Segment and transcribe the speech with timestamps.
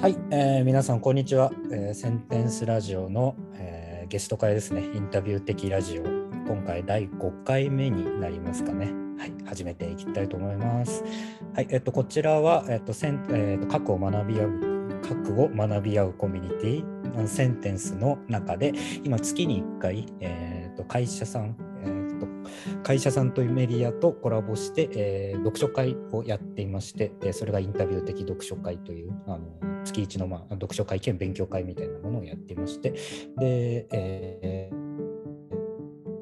[0.00, 4.84] はい、えー皆さんこんにちは、えーセンテンスラジオの、えーゲスト会ですね。
[4.94, 6.02] インタビュー的ラジオ。
[6.46, 8.92] 今回第5回目になりますかね。
[9.18, 11.02] はい始めていきたいと思います。
[11.52, 17.26] はいえっとこちらはえっとセン、えっと核を学び合う核を学び合うコミュニティ。
[17.26, 22.26] センテンスの中で今月に1回、えっと会社さん、えっと
[22.84, 32.90] 会社さんというメディアとコラボして、えー読書会をやっていまして、でそれがインタビュー的読書会というあの月一の、まあ、読書会兼勉強会みたいなものをやっていまして、
[33.38, 34.88] で、えー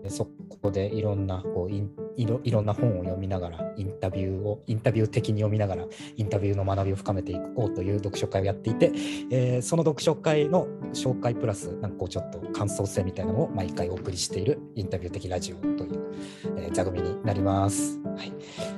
[0.09, 0.29] そ
[0.63, 5.85] こでいろんなこうインいろいろんな本を読みながらインタビューをインタビュー的に読みながら
[6.17, 8.93] インタビューの学びを深めていこうという読書会をやっていて、
[9.31, 16.15] えーその読書会の紹介プラスなんかこうちょっと感想戦みたいなのを毎回お送りしているインタビュー的ラジオという、
[16.57, 18.06] えー座組になります。
[18.17, 18.33] はい、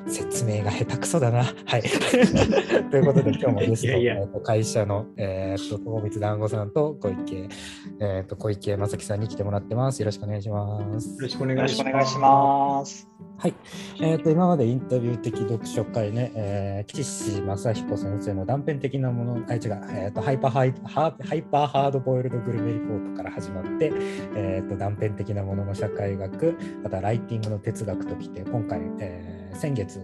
[0.07, 1.45] 説明が下手くそだな。
[1.45, 1.83] はい、
[2.91, 7.49] ということで今日もゲストいやいやえーと会社の、えー、と友光団子さんと小池、
[8.01, 10.01] えー、と小池正樹さんに来てもらってます。
[10.01, 11.09] よろしくお願いします。
[11.11, 13.28] よろしくお願いします。
[13.39, 13.55] はい、
[14.01, 23.93] えー、と今までインタビュー的読書会ね、えー、岸正彦先生の断片的なもの、あ違う、えー、とハイパーハイハハイパーハードボイルドグルメリポートから始まって、
[24.35, 29.99] えー、と断片的なものの社会学、またライティングの哲学ときて、今回、えー先月、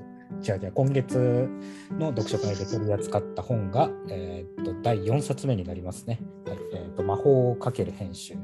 [0.47, 1.49] 違う違う、今月
[1.93, 6.21] の読書会で取り扱った本が、えー、と第4冊目になりますね。
[6.45, 8.35] はいえー、と魔法をかける編集。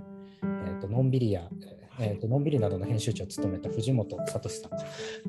[0.43, 1.80] えー、とのんびりや、えー、
[2.21, 4.79] とのんびりなどの編集長を務めた藤本聡さんが、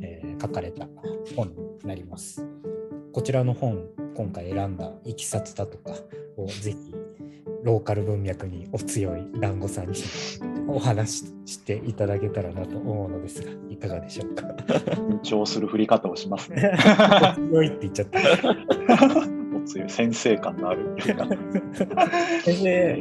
[0.02, 0.88] えー書かれた
[1.36, 1.56] 本に
[1.88, 2.44] なります。
[3.14, 5.94] こちらの本、今回選んだいきさつだとか
[6.36, 6.96] をぜひ
[7.64, 10.00] ローカル文脈にお強い団子さんに
[10.68, 14.48] お話ししていただけたらなと思うのですが、いかがでしょうか？
[14.48, 16.72] 緊張する振り方をしますね。
[17.38, 18.20] お強いって言っちゃった。
[19.58, 20.96] お強い先生感のある。
[22.44, 23.00] 先生やい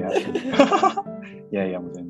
[1.51, 2.10] やいやもう全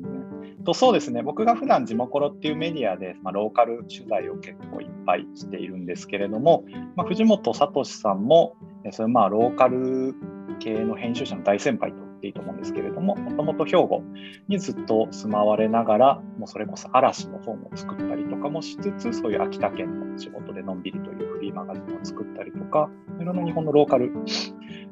[0.63, 8.55] とそうですね、僕が普段地元ロっていうメディアで、まあ、ローカル取材を結構いっぱいしているんですけれども、まあ、藤本聡さんも、
[8.91, 10.15] それまあローカル
[10.59, 14.03] 系の編集者の大先輩と言っていいと思うんですけれども、もともと兵庫
[14.47, 22.89] にずっと住まわれながら、もうそれこそ嵐の本を作ったりとかもしつつ、そういう秋田県の仕事でのんびりというフリーマガジンを作ったりとか、
[23.19, 24.11] いろんな日本のローカル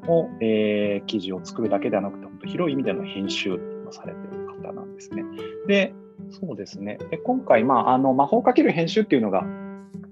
[0.08, 3.58] を、えー記事を作るだけではなくて、本当広い意味での編集を
[3.91, 4.28] されて
[5.00, 5.24] ですね。
[5.68, 5.94] で、
[6.30, 6.98] そうですね。
[7.10, 9.46] で今回、まあ、あの魔法かける編集っていうのが、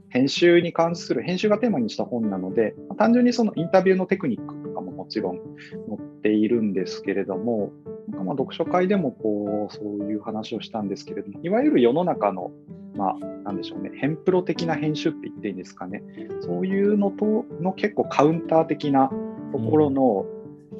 [0.09, 7.71] 編集に関する、編集がテーマにした本なので、単純にそのインタビューのテクニックとかももちろん載っているんですけれども、
[8.07, 12.51] なんかまあ読書会でもこうそういう話をしたんですけれども、いわゆる世の中の、
[12.95, 16.03] まあ、なんでしょうね、ヘンプロ的な編集って言っていいんですかね、
[16.39, 19.11] そういうのとの結構カウンター的な
[19.51, 20.25] ところの、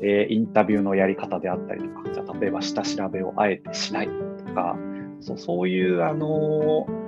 [0.01, 4.77] えーインタビューのやり方であったりとか、じゃあ例えば下調べをあえてしないとか、
[5.19, 7.07] そうそういう、あのー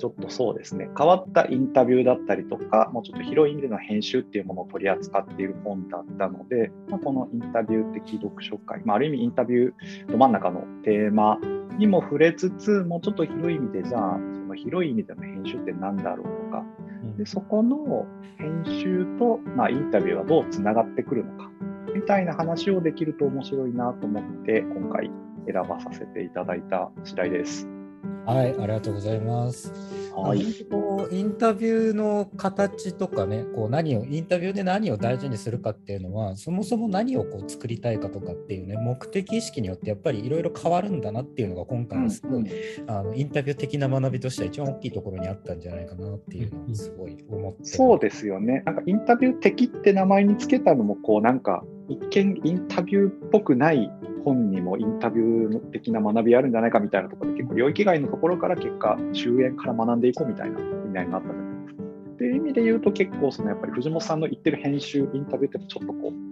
[0.00, 11.38] ちょっとそうですね、変わったインタビューだったりとか、もうちょっと広い意味での編集っていうものを取り扱っている本だったので、まあ、このインタビュー的読書会、まあ、ある意味インタビューど真ん中のテーマ
[11.76, 16.64] にも触れつつ、もうちょっと広い意味で、じゃあ、その広い意味での編集って何だろうとか、
[17.18, 18.06] でそこの
[18.38, 21.50] 編集と、まあ、インタビューはどうつながってくるのか
[21.94, 25.10] みたいな話をできると面白いなと思って今回
[25.46, 27.79] 選ばさせていただいた次第です。
[28.26, 29.72] はい、ありがとうございます。
[30.14, 42.46] はい、こうインタビューの形とかね、こう何をインタビューで何を大事にするかっていうのは、そもそも何をこう作りたいかとかっていうね、目的意識によってやっぱりいろいろ変わるんだなっていうのが今回のすごい、
[42.86, 47.64] あのインタビュー的な学びとしては一番大きいところにあったんじゃないかなっていうのをすごい思って。
[47.64, 48.62] そうですよね。
[48.66, 53.90] なんかインタビュー的って名前につけたのもこうなんか一見インタビューっぽくない
[54.24, 61.82] 本にもインタビュー的な学びあるんじゃないかみたいなところで結構領域外のところから結果終焉から学んでいこうみたいな意味合いがあったじゃないですか。
[61.82, 66.30] っていう意味で言うと結構そのやっぱり藤本さんの言ってる編集インタビューってちょっとこう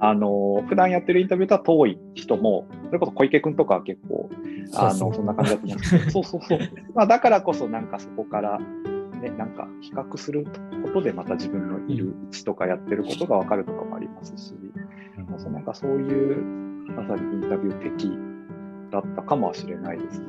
[0.00, 4.30] あの普段やってるインタビューとは遠い人もそれこそ小池君とかは結構
[4.74, 6.58] あのそんな感じだと思うんですけど、そうそうそう。
[6.94, 8.58] まあ、だからこそ、なんかそこから、
[9.20, 10.46] ね、なんか比較する
[10.82, 14.54] ことで、また自分のいる位置とかやってることが分かるとかもありますし、
[15.34, 16.42] うんそうなんかそういう、
[16.92, 18.10] まさにインタビュー的
[18.92, 20.26] だったかもしれないですね。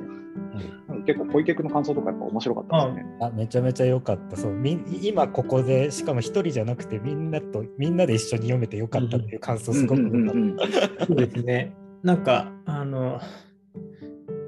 [0.87, 3.05] なんか結構、小池君の感想とかやっぱ面白かったですね。
[3.21, 11.05] あめちゃめちゃ良かったそうみん今ここでしかも一人じゃなくてみんなとみんなで一緒に読めてよかったっていう感想すごく良かった。
[11.05, 11.73] そうですね。
[12.03, 13.19] なんか、あの、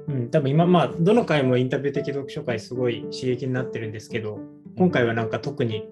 [0.06, 4.38] うん、多分今、まあ、どの回もインタビュー的読書会すごい刺激になってるんですけど、
[4.76, 5.84] 今回はなんか特に、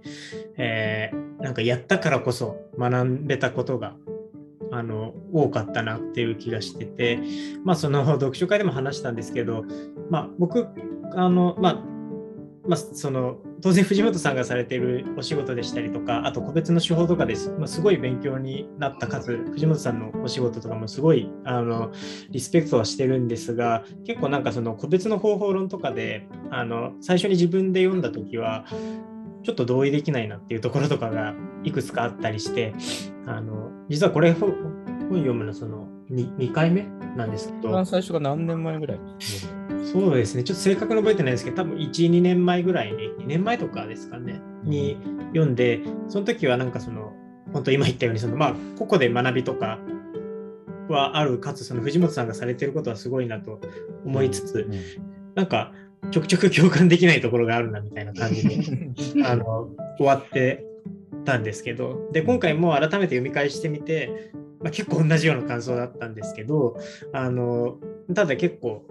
[0.56, 3.94] えーなんかやったからこそ学べたことが、
[4.76, 7.18] あの多かったなっていう気がしてて、
[7.64, 9.64] まあ、その読書会でも話したんですけど、
[10.10, 10.68] まあ、僕
[11.14, 11.96] あの、まあ
[12.68, 21.92] まあ、その当然藤本さんがされているお仕事でしたりとかあと個別の手法とかです、まあ、すごい勉強になった数藤本さんのお仕事とかもすごいあの
[22.30, 28.66] リスペクトはしてるんですが結構なんかその個別の方法論とかであの最初に自分で読んだ時は
[29.44, 32.74] ちょっと同意できないなっていうところとかがいくつかあったりして
[33.26, 34.52] あの実はこれ本
[35.10, 36.82] 読むのその 2, 2回目
[37.16, 37.68] なんですけど。
[37.70, 39.00] 一番最初が何年前ぐらい？
[39.84, 44.98] そうですね、ちょっと正確に覚えてないですけど、多分1、2年前ぐらいに、2年前とかですかね、に
[45.28, 47.12] 読んで、その時はなんかその、
[47.52, 49.78] 本当今言ったように、そのまあ、個々で学びとか
[50.88, 53.60] はある、かつその藤本さんがされてることはすごいなと
[54.04, 54.80] 思いつつ、うんうん、
[55.36, 55.72] なんか
[56.10, 58.56] ちょくちょく共感できないところがあるなみたいな感じで
[59.24, 60.65] あの終わって
[61.26, 66.78] たんですけど、で、今回も改めて読み返してみて、まあ、結構同じような感想だったんですけど、
[67.12, 67.76] あの
[68.14, 68.84] ただ結構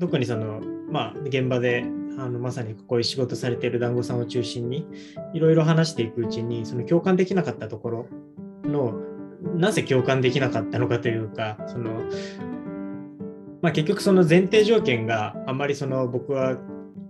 [0.00, 1.84] 特にその、まあ、現場で
[2.18, 4.86] あのまさにこういう仕事されている団子さんを中心に
[5.32, 8.06] いろいろ話していくうちにその共感できなかったところ
[8.64, 8.94] の
[9.56, 11.90] なぜ共感できなかったのかというかその、
[13.62, 16.56] まあ、結局その前提条件があんまりその僕は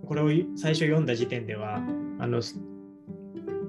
[0.07, 1.81] これを最初読んだ時点では
[2.19, 2.41] あの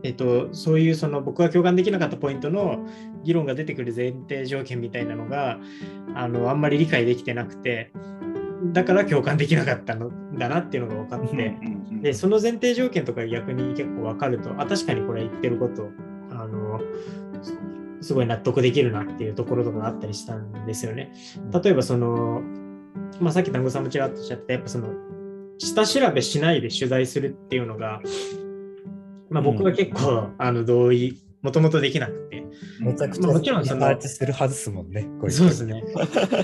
[0.07, 2.87] えっと、そういうその僕が共感できなかったポイントの
[3.25, 5.59] 議論が出てくる前提条件みたいなのが
[6.15, 7.91] あのあんまり理解できてなくて
[8.73, 11.59] だから共感できなかったのだなっていうのが分かって、
[12.03, 15.91] でその前提条件とか逆に結構分かるとあ確かにこれ言ってること
[16.31, 16.81] あの
[18.01, 21.13] すごい納得できるなっていうところとかがあったりしたんですよね。
[21.53, 22.43] 例えばその、
[23.21, 24.91] まあ、さっき団子さんもちらっとおっしゃったやっぱその
[25.59, 28.01] 下調べしないで取材するっていうのが、
[29.37, 32.45] まあ、僕は結構、うん、あの同意もともとできなくて。
[32.81, 35.09] めちゃくちゃ、もちろんその、するはずですもんね。
[35.29, 35.85] そうですね。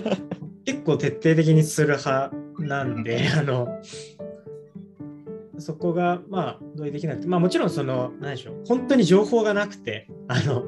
[0.64, 3.68] 結構徹底的にする派なんで、あの、
[5.58, 10.64] そこが、まあ、同意できなくて、まあ、もちろん、その、何でしょう、本当に情報がなくて、あの、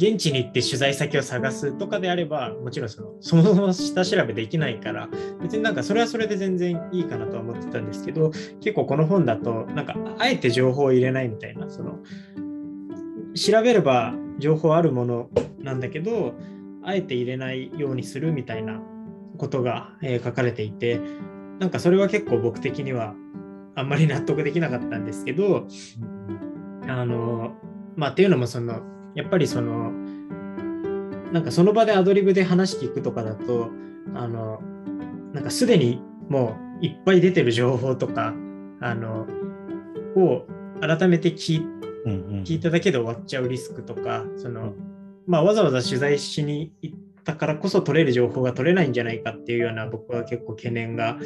[0.00, 5.08] 現地に行って取材先を探すとかであれば、もちろんその、そもそも下調べできないから、
[5.42, 8.30] 別になんかそれはそれで全然いいかなとは思ってたんですけど、
[8.60, 11.98] 結構この本だと、なんか、あえて情報を入れないみたいな、その、
[13.34, 16.34] 調べれば情報あるものなんだけど、
[16.82, 18.80] あえて入れないようにするみたいな
[19.36, 21.00] ことが、え、書かれていて
[21.58, 23.14] なんかそれは結構僕的には
[23.74, 25.66] あんまり納得できなかったんですけど
[26.88, 27.54] あの
[27.96, 28.80] まあっていうのもその
[29.14, 29.92] やっぱりその
[31.32, 33.70] なんかその場でアドリブで話聞くとかだと
[34.14, 34.60] あの
[35.32, 38.34] なんかすでにもういっぱい出てる情報とか
[38.80, 39.26] あの
[40.16, 40.46] を
[40.80, 41.62] 改めて聞,、
[42.44, 44.74] 聞いただけで終わっちゃうリスクとかその、
[45.26, 51.18] まあ、わざわざ取材しに行ったからこそ取れる情報が取れないんじゃないかっていうような僕は結構懸念が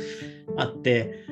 [0.56, 1.24] あって、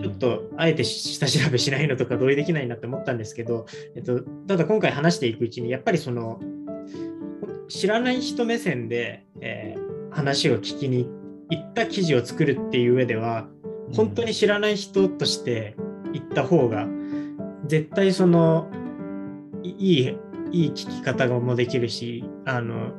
[0.00, 3.66] ちょっとあえて下調べしないのとか同意できないなって思ったんですけど、
[3.96, 6.40] えっと、ただ今回話していくうちにやっぱりその
[7.68, 11.08] 知らない人目線で、えー、話を聞きに
[11.50, 13.48] 行った記事を作るっていう上では
[13.94, 15.76] 本当に知らない人として
[16.12, 16.86] 行った方が
[17.66, 18.68] 絶対その
[19.62, 20.16] いい
[20.52, 22.92] いい聞き方もできるしあの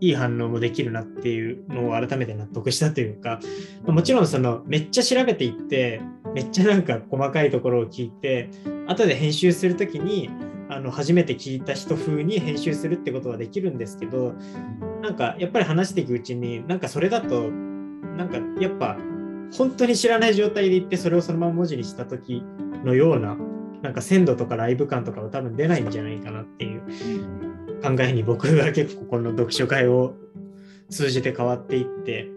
[0.00, 3.40] いい反応もできるなっていうのを改めて納得したというか
[3.86, 6.00] もちろんそのめっちゃ調べていって
[6.34, 8.50] めっちゃなんか細かいところを聞いて
[8.86, 10.30] 後で編集する時に
[10.68, 14.34] あの初めて聞いた人風に編集するってことはできるんですけど
[15.02, 18.96] なんかやっぱり話していくうちになんかそれだとなんかやっぱ
[19.56, 22.42] 本当に知らない状態で言ってそれをそのまま文字にした時
[22.84, 23.36] のような
[23.82, 26.80] なんか鮮度とかライブ感とかは多分出ないんじゃないかなっていう
[27.82, 30.14] 考えに僕が結構この読書会を
[30.90, 32.34] 通じて変わっていって。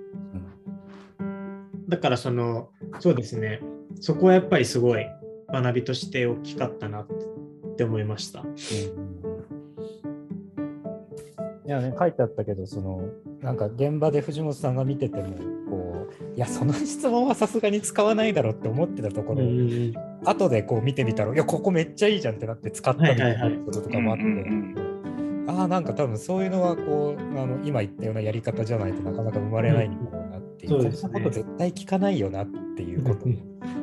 [1.87, 3.61] だからそのそうですね
[3.99, 5.05] そこはやっぱりすごい
[5.51, 7.07] 学びとして大きかったなっ
[7.75, 8.43] て思いました。
[11.65, 13.01] いやね書いてあったけどその
[13.41, 15.35] なんか現場で藤本さんが見てても
[15.69, 24.86] こういやその質問はさすがに使わないだろうって思ってたところ、うん、後でこう見てみたらいやここめっちゃいいじゃんってなって使ったみたいなこととかもあって。
[25.47, 33.27] ああなんか多分そういうのはこうあの今言ったようなやり方じゃないとなかなか生まれないんだろうなっていう、うん、そんなこと絶対聞かないよなっていうこと、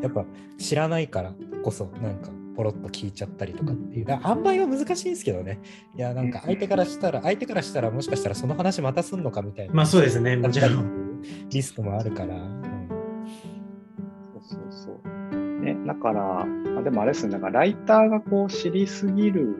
[0.02, 0.24] やっぱ
[0.58, 5.60] 知らないからこそなんかポロッと聞いちゃったりとかっていう、塩梅は難しいんですけどね。
[5.96, 9.74] いや、なんか相手からしたら、相手からしたらもしかしたらその話またすんのかみたいな。
[9.74, 11.20] まあそうですね、もちろん。
[11.50, 12.36] リスクもあるから。
[12.36, 12.88] うん、
[14.32, 15.00] そうそうそ
[15.36, 15.60] う。
[15.64, 16.46] ね、だから、
[16.78, 19.56] あでもあれですね、なんかライターがこう知りすぎる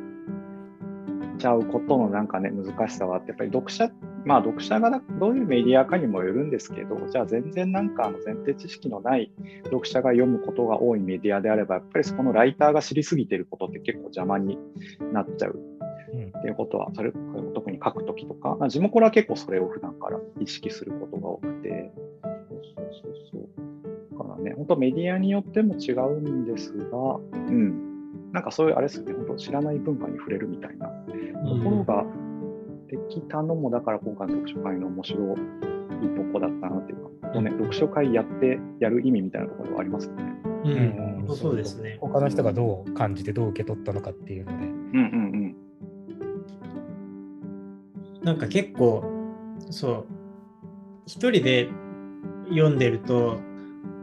[1.39, 3.91] ちゃうことのなんかね難しさはあってやっぱり読者
[4.25, 9.33] まあ読者がどういうメディアかにもよるんですけどじゃあ全然なんかあの前提知識のない
[9.65, 14.59] 読者が読むことが多いメディアであればやっぱりそこのライターが知りすぎてることって結構邪魔に
[15.13, 15.75] なっちゃう
[16.15, 17.13] っていうことは、それ
[17.55, 24.19] 特に書くときとか、地元は結構それを普段から意識することが多くて、そうそうそうそう。
[24.19, 27.94] だからね、本当メディアによっても違うんですが、うん、
[28.35, 30.89] なんかそういうあれですよね、本当知らない文化に触れるみたいな。
[30.89, 30.93] と
[31.63, 32.05] ころが
[32.89, 35.37] できたのも、だから今回の読書会の面白い
[36.17, 40.25] とこだったなっていうか、本当ね、読書会やってやる意味みたいなところはありますよね。
[40.65, 41.97] うん、うん、そうですね。
[42.01, 44.67] 他の人がどう感じてどう受け取ったのかっていうので。
[44.67, 45.57] うんうん
[48.19, 48.25] うん。
[48.25, 49.05] なんか結構
[49.71, 50.07] そう
[51.07, 51.69] 一人で
[52.49, 53.39] 読んでると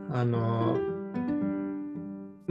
[0.09, 0.77] あの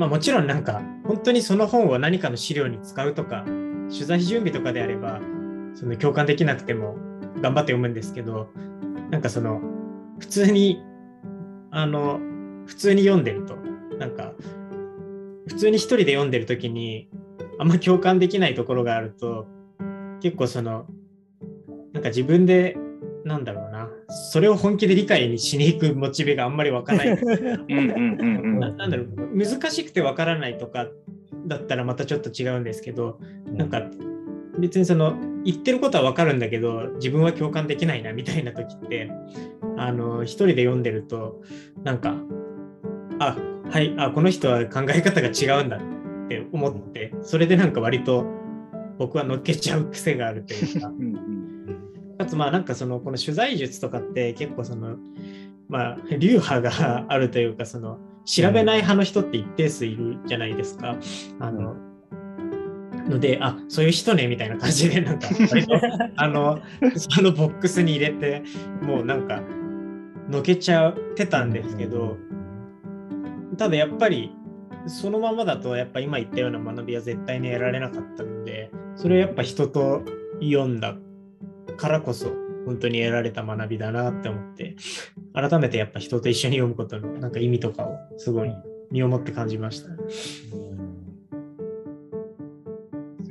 [0.00, 3.45] まあもちろんなんか本当にその本を何かの資料に使うとか
[3.90, 5.21] 取材準備とかであれば
[5.75, 6.97] その共感できなくても
[7.42, 8.49] 頑張って読むんですけど
[9.11, 9.61] なんかその
[10.19, 10.83] 普通に
[11.71, 12.19] あの
[12.64, 13.57] 普通に読んでると
[13.99, 14.33] なんか
[15.49, 17.11] 普通に一人で読んでる時に
[17.59, 19.47] あんま共感できないところがあると
[20.23, 20.87] 結構その
[21.92, 22.78] なんか自分で、
[23.25, 27.09] なんだろうな、それを本気で理解しに行くモチベがあんまり湧かない。
[27.09, 30.89] なんだろう、難しくてわからないとか
[31.47, 33.83] だったらまたちょっと違うんですけど、なんか
[34.59, 39.11] 別にその言ってることはわかるんだけど、自分は共感できないなみたいな時って、
[39.77, 41.43] あの、一人で読んでると、
[41.83, 42.17] なんか、
[43.19, 43.37] あ、
[43.71, 45.81] はい、あ、この人は考え方が違うんだっ
[46.29, 48.27] て思って、それでなんか割と
[48.99, 50.93] 僕は乗っけちゃう癖があるというか、
[52.21, 54.97] かつまあなんかそのこの取材術とかって結構その
[55.69, 60.97] まあ流派があるというかその調べない派の人って一定数いるじゃないですか。
[61.39, 61.77] あの
[63.09, 65.29] ので、あそういう人ねみたいな感じで、なんか、
[66.17, 66.61] あの、
[66.95, 68.43] そのボックスに入れて、
[68.83, 69.43] もうなんか、
[70.29, 72.19] のけちゃってたんですけど、
[73.57, 74.31] ただやっぱり、
[74.87, 80.03] そのままだと、やっぱ今言ったような学びは絶対に得られなかったので、それをやっぱ人と
[80.41, 80.95] 読んだ
[81.81, 82.27] からこそ
[82.67, 84.77] 本当に得られた学びだなって思って
[85.33, 88.55] 改めてやっぱ人と一緒に読むことのなんか意味とかをすごい
[88.91, 89.89] 身をもって感じました。
[89.97, 90.45] です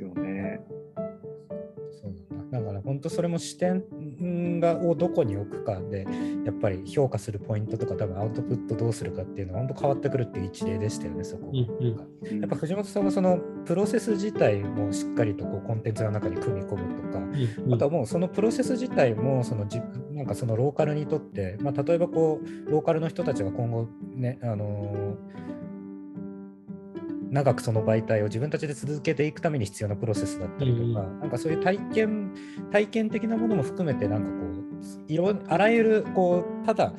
[0.02, 0.60] よね。
[2.02, 2.14] そう
[2.50, 3.84] だだから本当それも視点
[4.20, 6.06] がをどこに置くかで
[6.44, 25.50] やっぱり評価するポイントとか多分アウトプットどうするかっていうのは本当変わってくるっていう一例でしたよねそこ、うんうん、やっぱ藤本さんはそのプロセス自体もしっかりとこうコンテンツの中に組み込むとか、うんうん、あとはもうそのプロセス自体もその自分なんかそのローカルにとって、まあ、例えばこうローカルの人たちが今後ねあのー
[27.30, 32.34] 長くその媒体を自分たちで続けていくために必要なプロセスだったりとか、うん、なんかそういう体験
[32.72, 36.92] 体験的なものも含めてなんかこういろあらゆるこうただ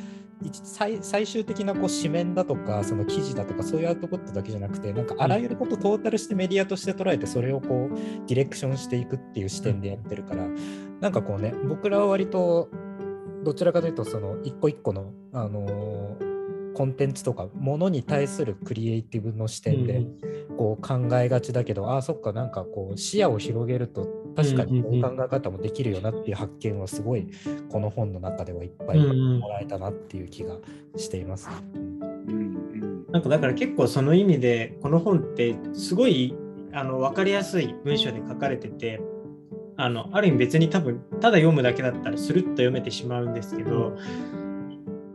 [0.64, 7.96] 最最終的なこう紙面だとかその記事だとかそういうアウトプットだけじゃなくてなんかあらゆることトータルしてメディアとして捉えてそれをこう
[8.28, 12.70] ディレクションしていくっていう視点でやってるから、うん、なんかこうね僕らは割と
[13.44, 16.31] どちらかというとその一個一個のあのー
[16.74, 20.06] コンテンツとかものに対するクリエイティブの視点で
[20.58, 27.28] こう考えがちだけど、うん、ああそっかなんかこう視野を広げると確かにこう考え方もできるよなっていう発見はすごい
[27.70, 30.56] この本の中ではいっぱいもらえたなっていう気が
[30.96, 31.50] しています。
[33.12, 36.34] なんかだから結構その意味でこの本ってすごい
[36.72, 39.02] あの分かりやすい文章で書かれてて
[39.76, 43.98] あのある意味別に多分ただ読むだけだったらスルッと読めてしまうんですけど、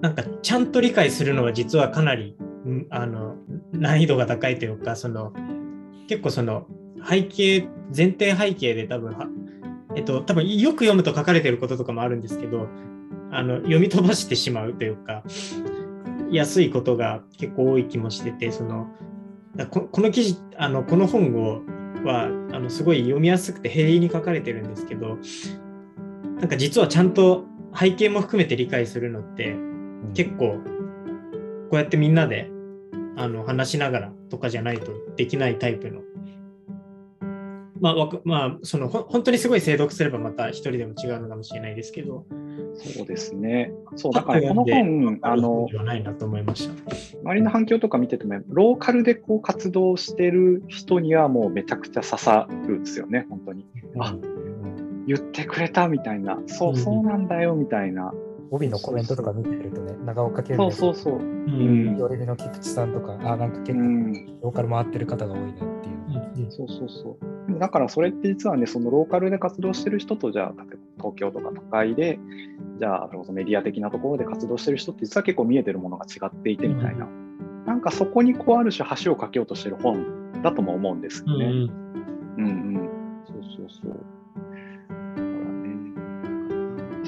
[0.07, 2.37] なんかちゃんと理解するのは実はかなり
[2.91, 3.35] あの
[3.73, 5.33] 難易度が高いというかその
[6.07, 6.69] 結構その
[7.05, 9.27] 背景前提背景で多分は
[9.97, 12.69] えっと多分よく読むと書かれてることとかもあるんですけど
[13.33, 15.25] あの読み飛ばしてしまうというか
[16.31, 18.87] 安いことが結構多い気もしててその
[19.71, 21.63] この記事あのこの本を
[22.05, 25.19] はあのすごい読みやすくて平易に書かれてるんですけど
[26.39, 27.45] なんか実はちゃんと
[27.77, 29.57] 背景も含めて理解するのって
[30.15, 30.59] 結構
[31.71, 32.51] こうやってみんなで
[33.17, 36.03] あの話しながらとかじゃないとできないタイプの。
[37.79, 42.25] まあ、まあ、その本当にすごい精読すればまた一人でも違うのかもしれないですけど。
[42.77, 43.73] そうですね。
[43.97, 46.75] そう、だからこの本、あの、ないなと思いました。
[47.23, 53.67] 周りの反響とか見てても、ローカルでこう活動してる人にはもうめちゃくちゃ刺さるんですよね、本当に。
[53.95, 54.17] うん、あ、
[55.07, 58.13] 言ってくれたみたいな、そう、そうなんだよみたいな。
[58.51, 61.19] 帯のコメントとか見てるとね、長岡県そうそうそう。
[61.19, 61.97] うん。
[61.97, 63.81] よりの菊池さんとか、あ、なんか結構、
[64.43, 65.89] ローカル回ってる方が多いなって
[66.41, 66.51] いう。
[66.51, 67.59] そうそうそう。
[67.59, 72.19] だからそれって実はね、そのローカルで活動してる人と、じゃあ、例えば東京とか都会で、
[72.79, 77.09] じゃあ、メディア的なところで活動してる人って実は結構見えてるものが違っていてみたいな、
[77.67, 81.47] なんかそこにこうある種橋を架けようとしてる本だとも思うんですよね。
[81.47, 81.53] うん、
[82.37, 82.91] うん、うん
[83.27, 84.16] そうそうそう。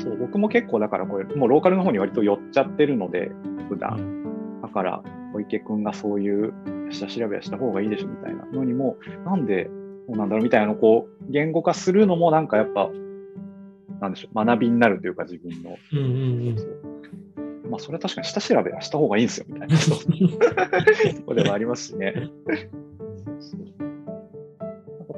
[0.09, 3.31] そう、僕も結構だからこれ、もうローカルの方に割と寄っちゃってるので、
[3.69, 4.61] 普段。
[4.63, 5.03] だから、
[5.35, 6.55] 小池君がそういう
[6.91, 8.97] 下調べはした方がいいでしょみたいなのにも、
[9.27, 9.71] なんで
[10.07, 12.91] そうなんだろうみたいなのをこう言語化するのもなんかやっぱ、
[14.01, 15.77] なんでしょう、学びになるというか自分の。
[15.93, 16.07] うんうん
[17.65, 19.77] うん、まあそれは確かに下調べはした方がいいんですよみたいな。
[21.27, 22.31] これはありますしね。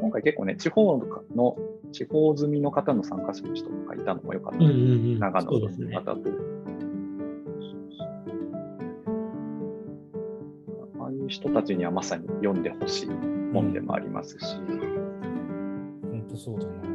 [0.00, 0.98] 今回結構ね、地方
[1.36, 1.56] の、
[1.92, 6.30] 地方済みの方の参加者の人とかいたのもよかった、うんうんうん、長野の方と。
[11.00, 13.08] ああいう人たちにはまさに読んでほしい
[13.52, 14.56] 本でもありますし。
[16.02, 16.90] 本当そうだな。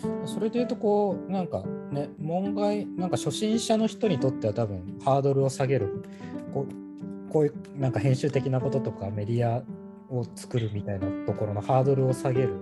[0.00, 6.04] そうそれで言うとこうなんかね門外なんか初心者の人にとっては多分ハードルを下げる
[6.54, 9.62] こうこういうなんか編集的なこととかメディア
[10.12, 12.60] を作るみたいなところのハードルを下げる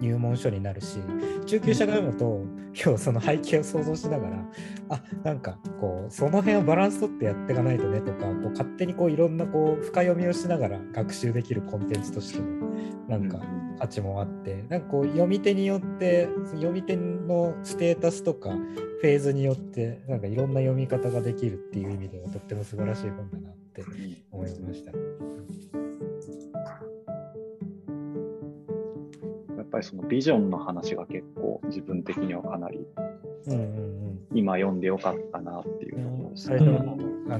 [0.00, 0.98] 入門書になるし
[1.46, 2.42] 中級者が読むと
[2.74, 4.44] 今日その背景を想像しながら
[4.90, 12.66] あなんかこうその辺をバランスとってやっていかないとねとかこう勝手にこういろんなこう深読みをしながら学習できるコンテンツとしても
[13.08, 13.40] なんか
[13.78, 23.84] 価値もあって、なんかこう読み手によって読み手のステータスとかフェーズによってなんかいろんな読み方ができるっていう意味ではとっても素晴らしい本だなって
[24.32, 24.92] 思いました。
[29.76, 32.86] ぱりそのビジョンの話が結構自分的にはかなり
[34.34, 36.56] 今読んでよかったなっていうところですね。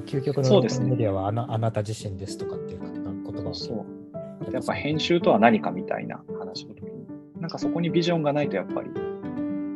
[0.04, 4.52] 究極のメディアはあなあなた自身ですとかっていう言葉そう。
[4.52, 7.06] やっぱ編集とは何かみたいな話の時に
[7.40, 8.90] なんかそこにビジョンがないとやっぱり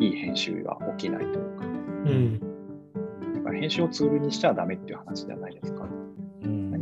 [0.07, 1.69] いい編集は起きないというか、う
[2.11, 2.41] ん、
[3.35, 5.80] だから編集をツールにしちゃダメっていう話じゃないですか。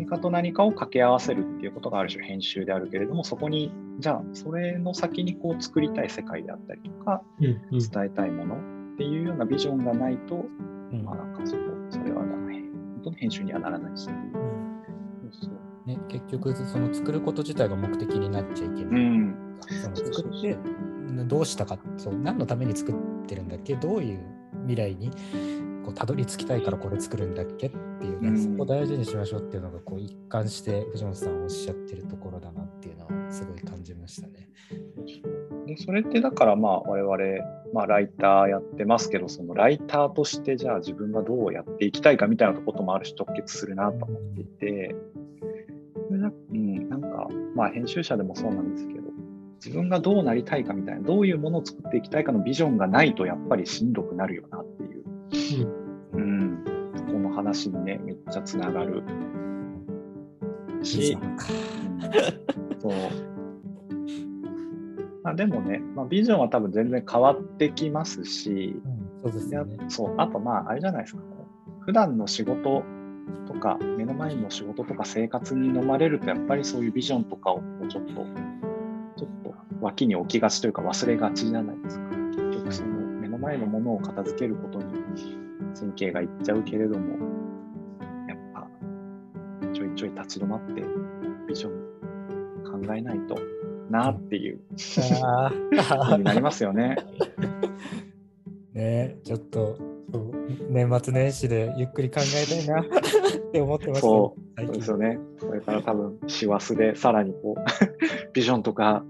[0.09, 7.61] 何かと何かを掛け合わせるっていうことがある種編集であるけれどもそこにじゃあそれの先にこう作りたい世界であったりとか、伝
[8.07, 8.57] えたいもの
[8.94, 10.47] っていうようなビジョンがないと、
[10.92, 14.09] うん、まあなんかそこそれは本当に編集にはならないし、
[15.85, 18.85] ね、結局その作ること自体が目的になっちゃいけない。
[18.85, 20.57] うん、その作って
[21.27, 22.94] どうしたかそう何のために作っ
[23.27, 24.21] てるんだっけどういう
[24.66, 25.11] 未来に
[25.88, 34.51] こうたどり着きたいからこれ作るんだっけっていうね、うん、そこを大事にしましょうっていうのがこう一貫して藤本さんおっしゃってるところだなっていうのはすごい感じましたね。
[35.66, 37.16] でそれってだからまあ我々、
[37.72, 44.94] まあ、ライターやってますけどそのライターとしてじゃあ自分がどうやっていきたいかみたいなこともあるし直結するなと思っていて、
[46.11, 49.09] うん、なんかまあ編集者でもそうなんですけど
[49.64, 54.88] 自分がどうなりたいかみたいなどういうものを作っていきたいかのビジョンがないとやっぱりしんどくなるよなってい
[56.12, 56.64] う、ん、
[57.07, 59.03] この話にねめっちゃつながる
[60.83, 61.17] し。
[62.81, 62.93] そう。
[65.23, 68.81] まあ、でもね、まあ、ビジョンは多分全然変わってきますし、
[69.23, 69.59] うん、そうですね。
[69.88, 71.23] そうあとまああれじゃないですか、
[71.81, 72.83] 普段の仕事
[73.47, 78.12] とか目の前の仕事とか生活に飲まれるとやっぱりそういうビジョンとかをちょっと
[79.17, 82.18] ちょっと脇に置きがちというか忘れがちじゃないですか。
[83.40, 84.85] 前のものを片付けることに
[85.79, 87.16] 神経がいっちゃうけれども
[88.29, 88.68] やっぱ
[89.72, 90.83] ちょいちょい立ち止まって
[91.46, 93.38] ビジョン考えないと
[93.90, 94.61] なっていう
[96.18, 96.96] になりますよね。
[98.74, 99.79] ねちょっと
[100.68, 102.85] 年末年始でゆっくり考えたいなっ
[103.53, 105.18] て思ってます、そうそうですよね。
[105.40, 107.61] これから多分師走でさらにこう
[108.33, 109.05] ビジョンとか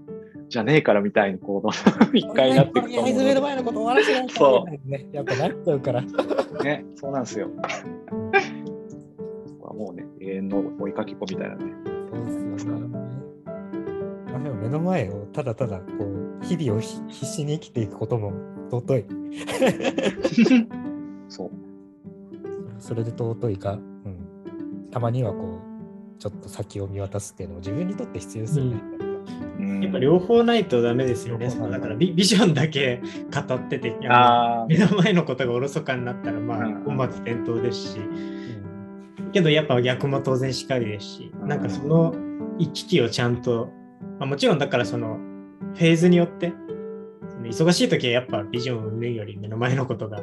[0.49, 3.23] じゃねえからみたいにこう一回なっていくと思う。
[3.23, 6.01] 目の前のこと終わらせないと、ね、やっぱなっちゃうから。
[6.01, 7.49] ね、そうなんですよ。
[9.73, 11.71] もうね、永遠の追いかけっこみたいなね。
[12.11, 12.89] そうですよね。
[14.43, 15.83] でも目の前をただただこ
[16.41, 18.33] う日々を必死に生きていくことも
[18.71, 19.05] 尊い。
[21.29, 21.51] そう。
[22.79, 25.59] それで尊いか、うん、たまにはこ
[26.17, 28.81] うちょっと先を見渡すっていうのも自分にとって必要ですよね。
[28.99, 29.08] うん、
[29.81, 31.49] やっぱ両方ないとダメですよね。
[31.49, 33.01] だからビビジョンだけ
[33.33, 37.99] 語ってて、目の前のことがおろそかになったら、まあ、本末転倒ですし、
[39.31, 42.13] けどやっぱ逆も当然しかりですし、なんかその
[42.57, 43.69] 行き来をちゃんと、
[44.19, 45.17] まあ、もちろんだからその
[45.75, 46.53] フェーズによって、
[47.43, 50.21] 忙しい時はやっぱビジョンを生むより目の前のことが、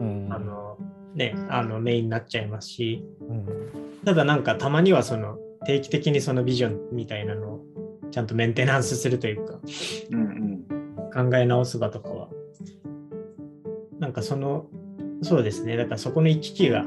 [0.00, 0.78] うん、あの
[1.14, 3.46] ね、あのメインになっちゃいますし、うん、
[4.04, 7.64] ただなんかたまにはその定期的にそのビジョンみたいなのを
[8.14, 9.58] ちゃんとメンテナンスするというか、
[10.12, 10.64] うんうん
[11.12, 12.28] 考え直す場とかは、
[13.98, 14.66] なんかその、
[15.22, 16.84] そうですね、だからそこの行き来が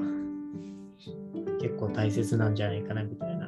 [1.62, 3.48] 結構大切なんじゃないかなみたいな。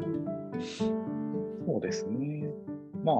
[1.65, 2.49] そうですね。
[3.03, 3.15] まあ、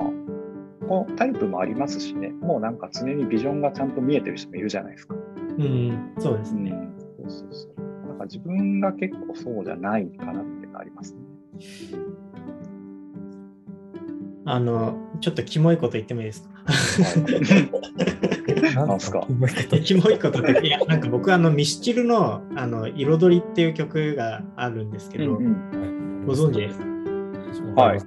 [0.88, 5.16] このタイプもありますしね、もうなんか常にビジョンがちゃんと見えてる人もいるじゃないですか。
[5.58, 6.72] うん、そうですね。
[6.72, 8.08] うん、そうそうそう。
[8.08, 11.20] なんか自分が結構そうじゃないかなっていうのがありますね。
[14.52, 16.50] あの、ちょっとキモいこと言ってもいいですか？
[16.66, 17.14] は
[18.72, 18.74] い。
[18.88, 19.28] なんすか？
[19.84, 26.26] キモいこといことって、いや、なんか僕、あの、ミスチルの、あの、彩りっていう曲があるんですけど、うんうん。
[26.26, 26.80] ご存知です？
[27.76, 28.00] かはい。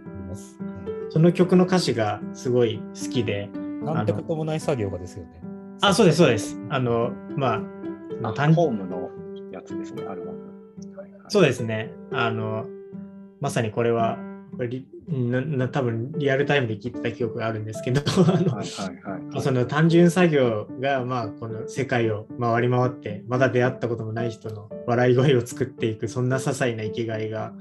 [1.11, 3.49] その曲の歌詞がすごい好きで、
[3.85, 5.43] なんてこともない作業がですよね。
[5.81, 6.59] あ、そうです、そうです。
[6.71, 7.63] あの、ま
[8.23, 9.11] あ、あ単ホームの
[9.53, 10.39] やつですね、アルバム。
[10.97, 11.21] はいはい。
[11.29, 11.93] そうですね。
[12.13, 12.67] あの、
[13.41, 14.19] まさにこれは、
[15.09, 18.65] なな多分リアルタイムで聞いてた記憶があるんですけど、 あのはいはい
[19.05, 19.41] はい。
[19.43, 27.55] その単純作業が、まあ、この世界を回り回って、まだ出会ったこともない人の笑い声を作っていく、そんな些細な生きがいが、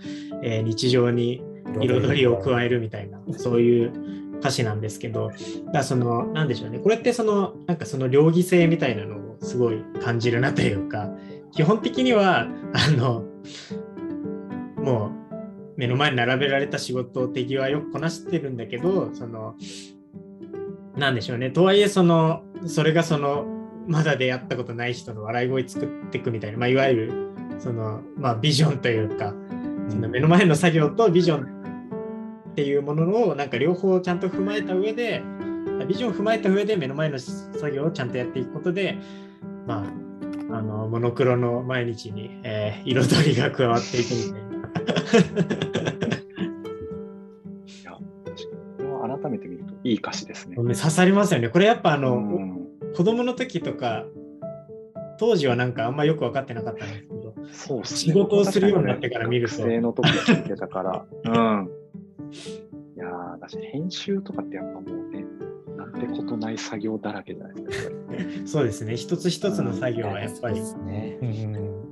[0.43, 1.41] えー日常に
[1.79, 3.91] 彩りを加えるみたいな、そういう
[4.39, 5.31] 歌詞なんですけど、
[5.73, 11.09] だその、なんでしょうね、これってその、なんかその両義性みたいなのをすごい感じるなというか、
[11.53, 13.23] 基本的には、あの、
[14.77, 15.20] もう、
[15.81, 19.55] 目の前に並べられた仕事を手際よくこなしてるんだけど、その、
[20.95, 23.47] なんでしょうね、とはいえ、その、それがその、
[23.87, 29.33] まだ出会ったことない人の笑い声作っていくみたいな、まあ、いわゆる、その、まあ、ビジョンというか、
[29.89, 35.23] その目の前の作業とビジョンっていうものをなんか両方ちゃんと踏まえた上で
[35.87, 38.97] ビジョンを踏まえた上で目の前の作業をちゃんとやっていくことで
[39.65, 44.50] まああのモノクロの毎日に、えー彩りが加わっていくみたいな
[47.67, 48.77] いや、確かに。
[48.77, 50.55] これは改めて見るといい歌詞ですね。
[50.55, 52.61] 刺さりますよねこれやっぱあの、うん
[52.95, 54.05] 子供の時とか
[55.17, 57.85] 当時はなんかあんまよく分かってなかったんですけどそうね。
[57.85, 61.05] 仕事をするようになってから見ると学生の時聞いてたから。
[61.23, 61.69] うん。
[62.95, 65.25] いやー、私、編集とかってやっぱもうね、
[65.77, 67.95] なんてことない作業だらけじゃないですか。
[68.45, 71.17] そうですね一つ一つの作業はやっぱりそうですね。
[71.21, 71.90] うん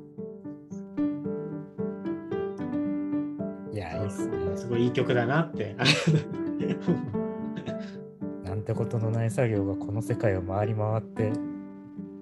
[3.79, 4.35] や、いいっすね。
[4.55, 5.75] すごいいい曲だなって
[8.43, 11.31] なんてことのない作業がこの世界を回り回って、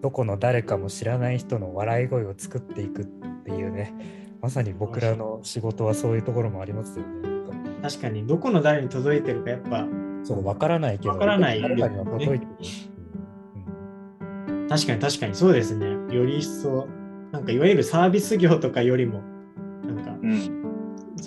[0.01, 3.05] どこの誰かも知らない人の笑い声を作っていくっ
[3.45, 3.93] ていうね、
[4.41, 7.29] まさに僕らの仕事はそういうところもありますよね。
[7.81, 9.87] 確かにどこの誰に届いてるかやっぱ
[10.23, 12.41] そう、わからないけど、わからない誰かには届いてる。
[14.69, 15.87] 確かに確かにそうですね。
[16.13, 16.87] より一層、
[17.31, 19.21] なんかいわゆるサービス業とかよりも、
[19.85, 20.56] なんかうん。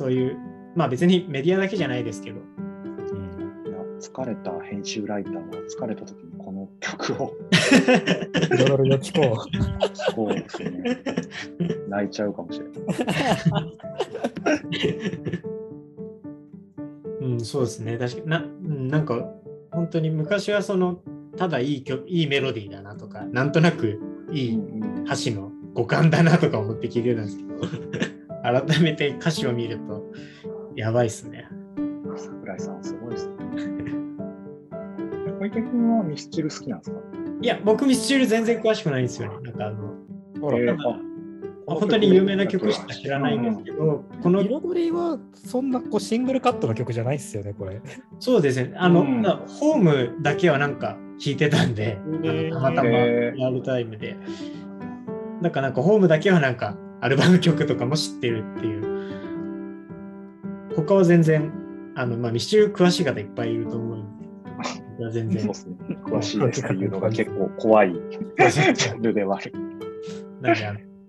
[0.01, 0.39] そういう、
[0.75, 2.41] まあ別にメディアだけじゃないですけど、
[4.01, 9.47] 疲れた編集ライターは疲れた時にこの曲を彩りを聞こ
[9.93, 11.03] 聴こうですね。
[11.91, 13.69] 泣いちゃうかもしれない。
[17.21, 17.99] うん、そうですね。
[17.99, 19.23] 確かにな、うんなんか
[19.71, 21.03] 本当に昔はその、
[21.37, 24.01] ただいい曲、いいメロディーだなとか、なんとなく
[24.33, 30.05] いいうん歌詞の五感だなとか思って聞いてたんですけど、改めて歌詞を見ると、
[30.77, 31.47] やばいっすね。
[32.17, 33.35] 桜井さん、すごいですね。
[35.39, 36.97] 小池君はミスチル好きなんですか？
[37.43, 39.51] いや、僕ミスチル全然詳しくないんですよね。
[39.51, 39.95] なんかあの、
[41.67, 47.81] 本当に有名な曲しか知らないんですけど、この彩りはそんなこうシングルカットの曲じゃないっすよね、これ。
[48.19, 48.75] そうですね。
[48.77, 51.99] あの、うんだホームだけはなんか弾いてたんで、
[52.53, 54.17] たまたまリアルタイムで。
[55.41, 58.91] なんかなんかホームだけはなんかアルバム曲とかも知ってるっていう。
[60.77, 61.53] 他は全然、
[61.97, 64.19] あの、まあ、ミスチル詳しい方いっぱいいると思うん
[64.99, 65.53] で、全然ね。
[66.05, 69.53] 詳しいですっていうのが結構怖いジャンルではある。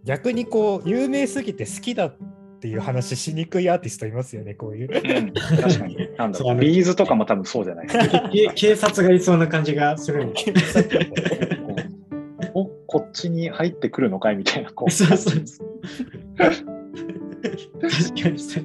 [0.04, 2.17] 逆にこう、有名すぎて好きだっ
[2.62, 4.89] ていう話しにくいアーティストいますよね、こういう。
[4.93, 5.97] うん、確かに。
[6.17, 6.56] なんだろう。
[6.56, 8.30] ビーズとかも多分そうじゃないですか。
[8.34, 10.36] け警察がいそうな感じがするんで。
[11.61, 11.61] お
[12.91, 14.71] こっちに入ってくるのかいみたいな。
[14.71, 15.36] こそうそう
[16.38, 16.63] 確
[18.21, 18.63] かにそう。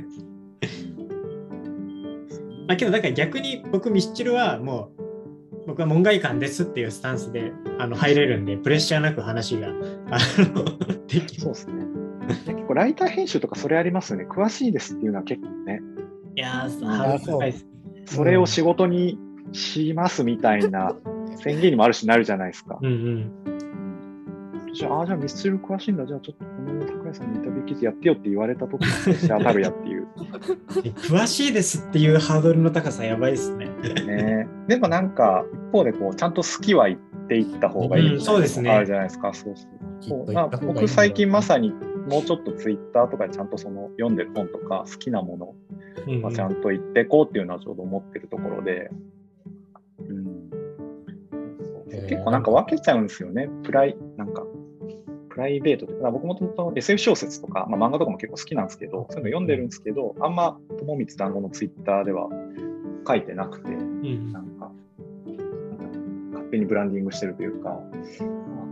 [2.66, 4.90] まあけどだから逆に僕ミスチルはも
[5.54, 11.42] う僕は門外漢ですっていうスタンスであの入れるんでプレッシャーなく話があのできる。
[11.42, 11.84] そうですね。
[12.46, 14.26] 結構ライター編集とかそれありますよね。
[14.28, 15.80] 詳しいですっていうのは結構ね、
[16.34, 17.54] いやー、ーハードル。
[18.06, 19.20] それを仕事に
[19.52, 20.96] しますみたいな
[21.36, 22.78] 宣言にもあるしなるじゃないですか。
[22.82, 23.65] うんうん。
[24.76, 30.06] じゃあ、あじゃあミスチル詳しいんだ、じゃあちょっとこの桜井さんのインタビュー記事やってよって言われたときに当たるやっていう。
[30.96, 33.66] 詳しいですっていうハードルの高さやばいですね。
[34.06, 38.70] ね、でもなんか、一方でこう、ちゃんと好きは言っていった方がいい、うんそうですね。
[38.70, 39.32] あるじゃないですか。
[39.32, 39.54] そう
[40.00, 40.66] そう。
[40.66, 41.72] 僕最近まさに
[42.08, 45.54] もうちょっとツイッターとかでちゃんとその読んでる本とか好きなもの
[46.06, 48.90] うんまあ、ちゃんと言っていこうっていうのはちょうど思ってるところで、
[49.98, 50.50] うん、
[52.08, 54.44] 結構なんか分けちゃうんですよね、プライ、なんか、
[55.36, 62.30] プライベートというか、僕もともと SF 小説とか、まあ、漫画とかも結構好きなんですけど、そういうの読んでるんですけど、あんま友光団子のツイッターでは
[63.06, 64.72] 書いてなくて、うんなんか、
[66.32, 67.80] 勝手にブランディングしてるというか、まあ、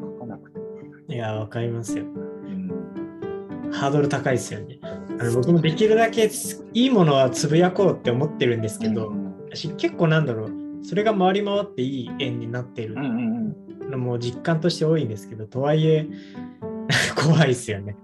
[0.00, 0.58] 書かなくて。
[0.58, 0.64] も
[1.06, 2.04] いや、わかりますよ。
[2.04, 2.08] う
[2.48, 3.70] ん。
[3.70, 4.78] ハードル高いですよね。
[4.82, 6.30] あの僕もできるだけ
[6.72, 9.24] いいものはつぶやこうって思ってるんですけど、うん
[9.54, 10.50] 私結構なんだろう、
[10.82, 16.06] それが回り回っていい縁になってるのも実感として多いんですけど、とはいえ、
[17.16, 17.96] 怖いですよね。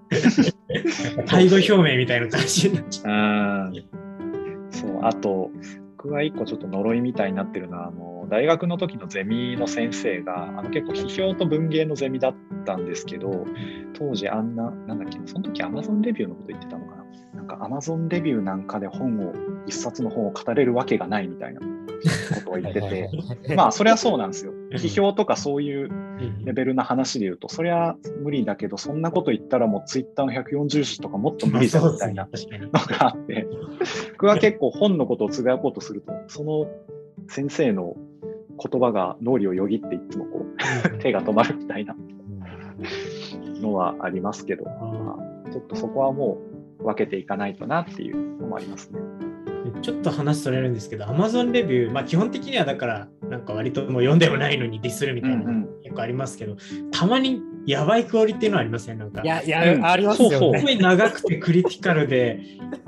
[1.26, 3.84] 態度表明みたいな感じになっちゃうん
[4.70, 5.50] そう、あと、
[5.96, 13.46] 僕は一個ちょっと呪いみたいになってるのは、あの大学の時のゼミの先生が、あの結構批評と文芸のゼミだったんですけど、
[13.94, 17.04] 当時あんな、なんだっけ、その時 Amazon レビューのこと言ってたのかな？
[17.34, 19.34] なんか Amazon レビューなんかで本を、
[19.66, 21.66] 一冊の本を語れるわけがないみたいなこ
[22.44, 24.52] とを言ってて、まあ、それはそうなんですよ。
[24.72, 26.10] 批評とかそういうう。
[26.44, 32.28] レベルな話で言うと、それは無理だけど、そんなこと言ったらもう Twitter の140字とかもっと無理だみたいな。
[32.30, 33.46] のがあって、
[34.12, 36.66] 僕は結構本のことをつぶやこうとすると、その
[37.28, 37.96] 先生の
[38.62, 41.96] 言葉が脳裏をよぎっていつもこう 手が止まるみたいな
[43.60, 46.38] のはありますけど、まあ、ちょっとそこはも
[46.80, 49.00] う分けていかないとなっていうのもありますね。
[49.82, 55.44] ちょっと話それるんですけど、Amazon レビュー、まあ基本的にはだから、なんか割ともう読んでもないのにディスるみたいな
[55.82, 56.56] 結構ありますけど、
[56.90, 58.98] たまにやばいクオリティのありません？
[58.98, 59.22] なんか。
[59.22, 60.36] いやいや、うんありますよね。
[60.38, 62.40] そう すごい長くてクリティカルで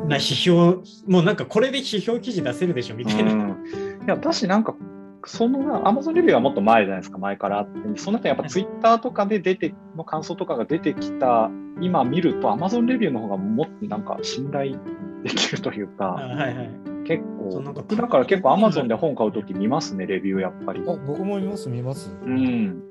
[0.09, 3.33] な批評、もうなんかこれで批評記事出せるでしょみたいな。
[3.33, 3.53] うん、い
[4.07, 4.75] や私なんか
[5.27, 14.79] その Amazon レビューはもっと前じゃないですか前からあってその後やっぱ Twitter とかで出ての感想とかが出てきた今見ると Amazon レビューの方がもっとなんか信頼
[15.23, 16.71] できるというあかはいはい。
[17.05, 17.63] 結構
[17.97, 20.81] だから結構 Amazon で本買うとき見ますねレビューやっぱり。
[20.81, 22.15] あ僕も見ます、見ます。
[22.25, 22.83] うん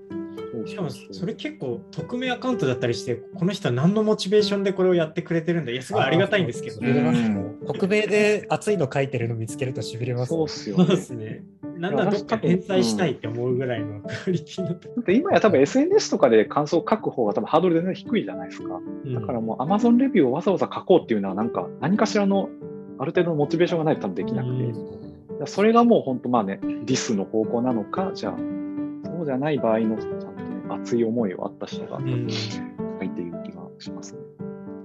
[0.66, 5.72] しかもそれ結構匿名アカウントだったりして、この人は何のモチベーションでこれをやってくれてるんだ。
[5.72, 6.82] いや、すごいありがたいんですけどし。
[6.82, 10.30] びれますうん北米で熱いの書いてるの見つけるとしびれます。
[10.30, 11.02] そうっすよそうでね。
[11.02, 11.44] すね。
[11.78, 14.70] なんだどっか転載したいって思うぐらいのクオリティの。
[14.70, 18.76] だって今や多分 SNS とかで感想を書く方が多分ハードル全然低いじゃないですか。
[18.76, 22.50] うんだからもう Amazon レビューをわざわざ書こうっていうのはなんか何かしらの
[23.00, 25.02] ある程度のモチベーションがないと多分できなくて、うん
[25.48, 28.34] それがもう本当まあね、ディスの方向なのか、じゃあ
[29.22, 30.34] そうじゃない場合のちゃんとね、
[30.70, 34.20] 熱い思いをあった人がうん書いている気がしますね。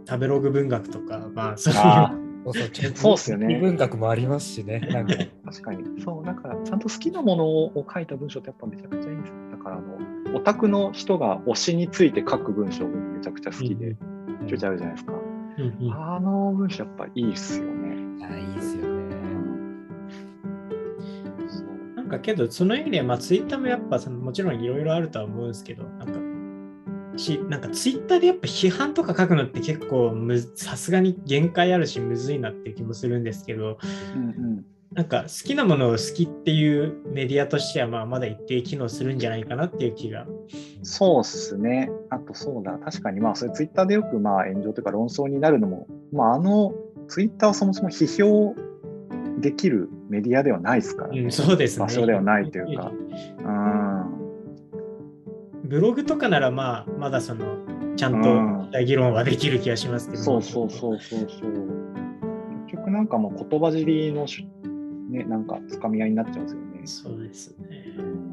[0.06, 1.80] 食べログ文学とか、まあそういう。
[1.80, 4.80] あそうそうちょそうっすよね文学もありますしね。
[4.80, 5.14] なんか
[5.46, 6.02] あ、確かに。
[6.02, 9.36] そう、だからちゃんと好きなものを書いた文章ってやっぱめちゃくちゃいいんですよ。
[9.52, 13.96] だからあの、オタクの人が推しについて書く文章がめちゃくちゃ好きで、
[14.46, 15.14] ちょいちょいあるじゃないですか。
[15.58, 17.96] うんうんあの文章やっぱいいっすよね。
[18.22, 18.95] あいいですよね。
[22.06, 33.78] なんかけど、その意味では、まあ、ツイッターもやっぱそのもちろんいろいろあるとは思うんですけど、なんか、しなんかツイッターでやっぱ批判とか書くのって結構むさすがに限界あるし、むずいなって気もするんですけど、
[34.14, 40.26] うんうんなんか好きなものを好きっていうメディアとしては、まあ、まだ一定機能するんじゃないかなっていう気が。
[40.84, 41.90] そうっすね。
[42.08, 46.72] あとそうだ、確かにまあ、それツイッターでよくまあ炎上というか論争になるのも、まあ、あの
[47.08, 48.54] ツイッターはそもそも批評
[49.40, 51.20] できるメディアではないですからね。
[51.20, 51.84] うん、そうですね。
[51.84, 52.90] 場所ではないというか。
[52.90, 52.92] う
[53.48, 54.16] ん。
[55.64, 57.44] ブログとかならまあ、まだその、
[57.96, 60.22] ちゃんうんと議論はできる気がしますけど。
[60.22, 61.28] そうそうそうそうそう。
[62.66, 64.48] 結局なんかもう言葉尻のし、
[65.10, 66.80] ね、なんかつかみ合いになっちゃうんですよね。
[66.86, 67.66] そうですね。
[67.98, 68.26] うん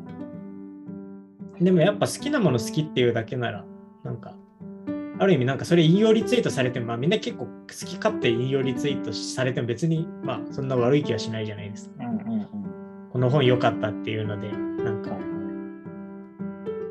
[1.62, 3.66] でもやっぱ好きなもの好きっていうだけなら、
[4.04, 4.36] なんか、
[5.24, 11.96] ある意味なんかそれ引用リツイートされても、まあみんな結構好き勝手引用リツイートされても別に、まあそんな悪い気はしないじゃないですか。
[12.00, 12.48] うんうんうん。
[13.12, 15.12] この本良かったっていうので、なんか。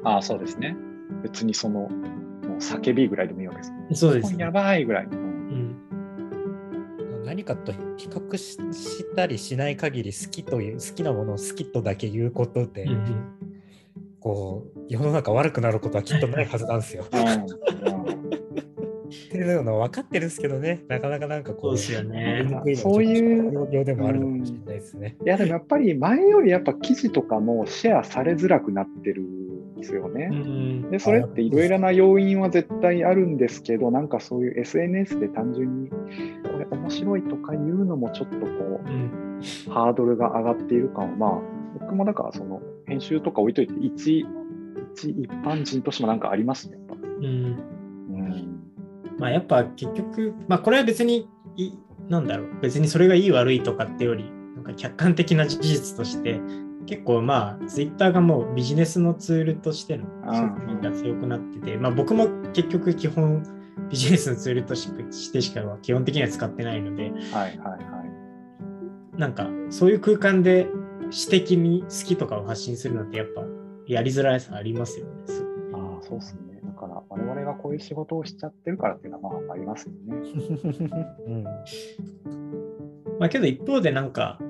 [0.04, 0.76] ああ、そうですね。
[1.22, 3.76] 別にその、もう叫びぐらいでもいいわけですね。
[3.94, 4.50] そうですねや。
[4.50, 5.08] ばいぐらい
[7.32, 13.38] 何かと比較ししたりしない限り好きという好きなものを好きとだけ言うことで、うんうん
[14.20, 17.04] こう世の中悪くなることはきっとないはずなんですよ。
[17.10, 18.21] うんうん
[19.42, 25.16] るの分かってるんですけどね、なかなかなんかこう、そうですよねそういうでもあるのかもしれないですね。
[25.24, 30.28] いやでもやっぱり前よりやっぱ記事とかもシェアされづらくなってるんですよね。
[30.32, 35.96] うんでそれっていろいろな要因は絶対あるんですけど、なんかそういう SNS で単純にこ
[36.58, 38.46] れ面白いとか言うのもちょっとこ
[38.86, 41.40] うんうハードルが上がっている感は、まあ
[41.80, 44.26] 僕もだからその編集とか置いといて一
[44.94, 46.94] 一一般人としてもなんかありますね、やっぱ。
[46.94, 48.61] うんうん
[49.22, 51.70] まあやっぱ結局、まあこれは別にい、
[52.08, 54.24] なんだろう、別にそれがいい悪いとかってより、
[54.56, 56.40] なんか客観的な事実として、
[56.86, 63.44] 結構まあ、ツイッターがもうビジネスのツールとしての側面が強くなってて、まあ僕も結局基本
[63.88, 67.76] ビジネスのツールとしてしかは基本的には使ってないので、はいはいは
[69.14, 69.20] い。
[69.20, 70.66] なんかそういう空間で
[71.12, 73.44] 私的に好きとかを発信するのってやっぱ
[73.86, 75.12] やりづらさありますよね。
[75.74, 76.60] ああ、そうですね。
[76.64, 80.16] だから我々がこういう仕事をしちゃってるからっていうのはまあありますよね。
[81.26, 81.44] うん
[83.18, 84.40] まあけど一方でなんか、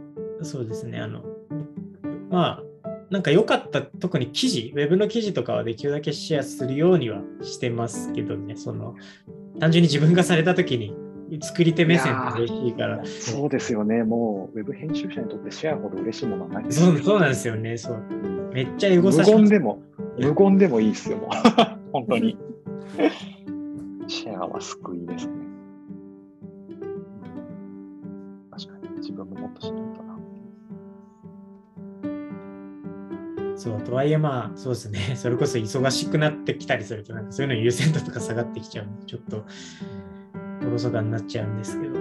[0.42, 1.22] そうですね、あの、
[2.30, 8.94] まあ、なんか良かった、特に記事、ウェブの記事とかはできるだけシェアするようにはしてますけどね、その、
[9.60, 10.94] 単純に自分がされた時に
[11.42, 14.04] 作り手目線って嬉しいから、そうですよね。
[14.04, 17.96] もうウェブ編集者にとってシェアほど嬉しいものはないですそうそうなんですよね、そう。
[17.96, 19.82] うんめっちゃエゴ無サします言でも、
[20.18, 21.28] 無言でもいいですよ、もう。
[21.92, 22.36] 本当に。
[24.06, 25.32] シェアは救いですね。
[28.50, 30.12] 確かに、自分ももっとしないとな。
[33.56, 39.44] そう、とはいえまあ、そうですね、 それこそ忙しくなってきたりすると、なんかそういうの優先度とか下がってきちゃうんで、ちょっと、
[40.66, 41.98] おろそかになっちゃうんですけど。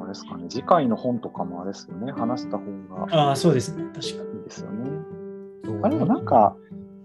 [0.00, 2.64] あれですかね、次回の本とかもあれですよね、話した方
[3.06, 4.38] がああ、そうですね、確かに。
[4.38, 5.19] いいですよね。
[5.82, 6.56] あでもなんか、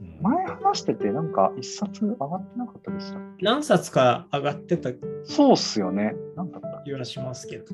[0.02, 0.22] うん。
[0.22, 3.46] 前話してて、なんか一冊上がってなかったでしたっけ？
[3.46, 4.90] 何冊か上がってた
[5.24, 6.16] そうっすよね。
[6.36, 6.82] なんだった。
[6.86, 7.66] 気はしますけど。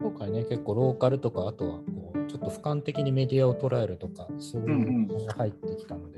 [0.00, 6.13] 今回ね、結構ローカルとか、あとはこうちょっと俯瞰的にメディアを捉えるとか、そういうのが入ってきたので、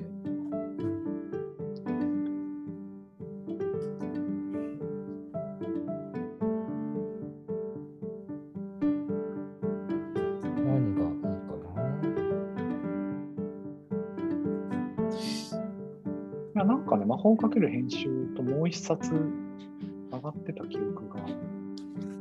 [17.27, 21.21] なんかね、魔法をかける編集ともう一冊上がってた記憶が。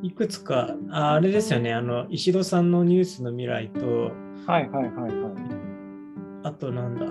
[0.02, 4.12] いくつか、ああれですよね、あの、石戸さんのニュースの未来と、
[4.46, 5.12] はいはいはいはい。
[6.44, 7.06] あとなんだ。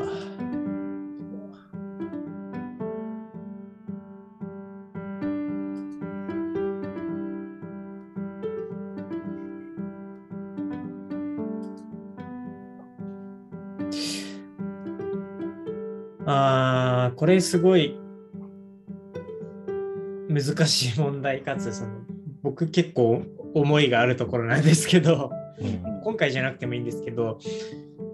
[17.25, 17.99] これすごい
[20.29, 21.91] 難しい問題かつその
[22.43, 23.23] 僕結構
[23.55, 25.37] 思いがあるところなんですけどな。
[25.59, 27.39] うん今回じゃなくてもいいんですけど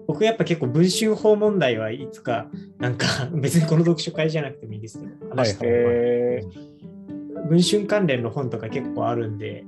[0.07, 2.47] 僕やっぱ結構文春法問題はいつか
[2.79, 6.41] なんか別にこの読書会じゃなくてもいいんですけど話した方がえ
[7.49, 9.65] 文春関連の本とか結構あるんで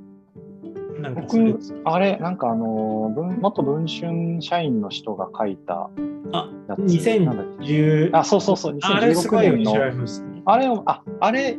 [1.01, 5.89] なんか僕、あれ、なんかあの文、元文春社員の人が書いた
[6.33, 6.79] あやつ。
[7.19, 10.41] なんだっけ2010あ、そうそうそう、あれす2016ごい年の。
[10.45, 11.57] あれを、あ、あれ、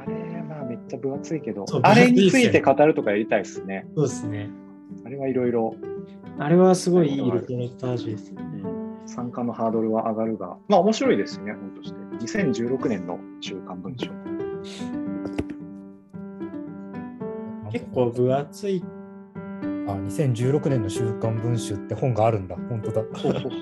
[0.00, 3.86] あれ、まあめっちゃ分厚いけどそう、あれについて語るとかやりたいですね。
[3.96, 4.50] そうですね
[5.04, 5.74] あれはいろいろ
[6.38, 8.62] あれはすごいいいレポータージュですよね
[9.06, 11.98] 参加のハードルは上がるが、まあ面白いですね、本として。
[12.24, 14.10] 2016年の週刊文春。
[17.70, 18.82] 結構分厚い
[19.86, 22.56] あ、2016年の週刊文春って本があるんだ。
[22.68, 23.02] 本当だ。
[23.14, 23.52] そうそうそう。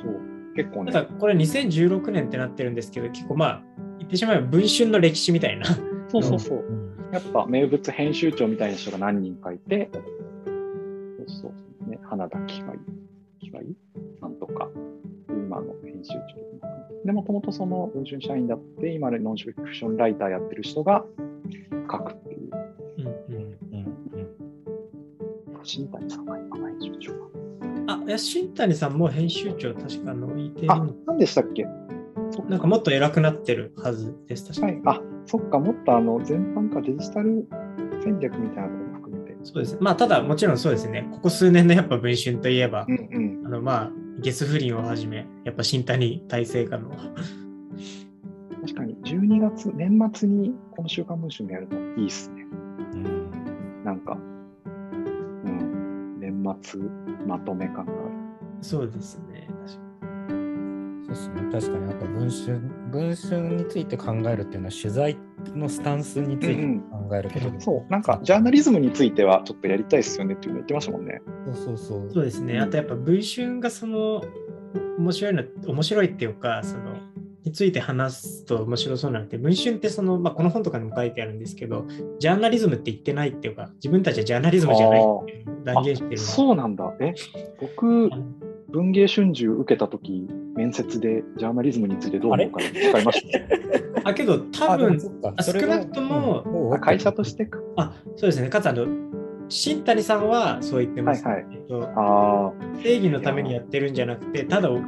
[0.55, 0.93] 結構ね。
[0.93, 3.63] ただこれ2016年ってなってるんですけど結構まあ
[3.99, 5.67] 言ってしまえば文春の歴史みたいな
[6.09, 6.59] そうそうそう。
[6.59, 11.55] うんやっぱ名物編集長みたいな人が何人かいて、そうそ
[11.87, 12.77] う、ね、花田機械、
[13.41, 13.65] 機械
[14.21, 14.69] なんとか、
[15.29, 17.07] 今の編集長。
[17.07, 21.05] で、もともとその文春社員だって、今のノンフィクションライターやってる人が
[21.89, 22.51] 書くっていう。
[22.99, 24.35] うんうんうんうん
[25.63, 27.34] 新谷さんが今の編集長。
[27.87, 31.67] あ、いや、新谷さんも編集長確かあのいてるあ、何でしたっけ？
[32.49, 34.49] なんかもっと偉くなってるはずです。
[34.49, 34.83] 確かはい。
[34.87, 37.47] あ、そっか、もっとあの、全般かデジタル
[38.03, 39.37] 戦略みたいなところも含めて。
[39.45, 39.77] そうです。
[39.81, 41.09] まあ、ただもちろんそうですね。
[41.13, 43.47] ここ数年のやっぱ文春といえば、うんうん。
[43.47, 46.91] あのまあ、ゲス不倫をはじめ、やっぱ新谷体制下の、
[48.63, 52.47] 確かに、12月、年末にこの週刊文春やるのいいっすね。
[52.95, 54.17] うんなんか、
[55.45, 56.81] うん、年末
[57.27, 58.01] まとめ感がある。
[58.61, 59.49] そうですね。
[59.67, 59.85] 確か
[61.05, 61.35] そですね。
[61.53, 62.59] 確かに、あと文春、
[62.91, 65.17] 文春について考えるっていうのは、取材
[65.55, 71.23] のスタンスについて考えることで、そう、なんか、ジャーナリズムについてはちょっとやりたいですよねっていうの言ってましたもんね。
[71.47, 72.11] そうそうそう。
[72.13, 72.59] そうですね。
[72.59, 74.23] あとやっぱ文春がその
[74.99, 76.94] 面白いの面白いっていうかその
[77.45, 81.85] について話すと面白そうなので文春ってその、まあ、この本とかにも書いてあるんですけど
[82.19, 86.17] ジャーナリズムって言ってないっていうか自分たちはジャーナリズムじゃないっていう断言してるの。
[86.19, 86.93] そうなんだ。
[87.01, 87.15] え、
[87.61, 88.11] 僕、
[88.71, 90.27] 文芸春秋受けた時
[90.57, 93.23] 面接でジャーナリズムについてどう思うか聞かれまし
[94.03, 94.03] た？
[94.11, 96.53] あけど多分少なくともうん。
[96.53, 97.59] も会社としてか。
[97.77, 98.49] あそうですね。
[98.49, 98.87] かつあの
[99.49, 101.47] 新谷さんはそう言ってます、はいはい。
[101.53, 104.81] えっと、あ正義のためにやってるんじゃなくてただお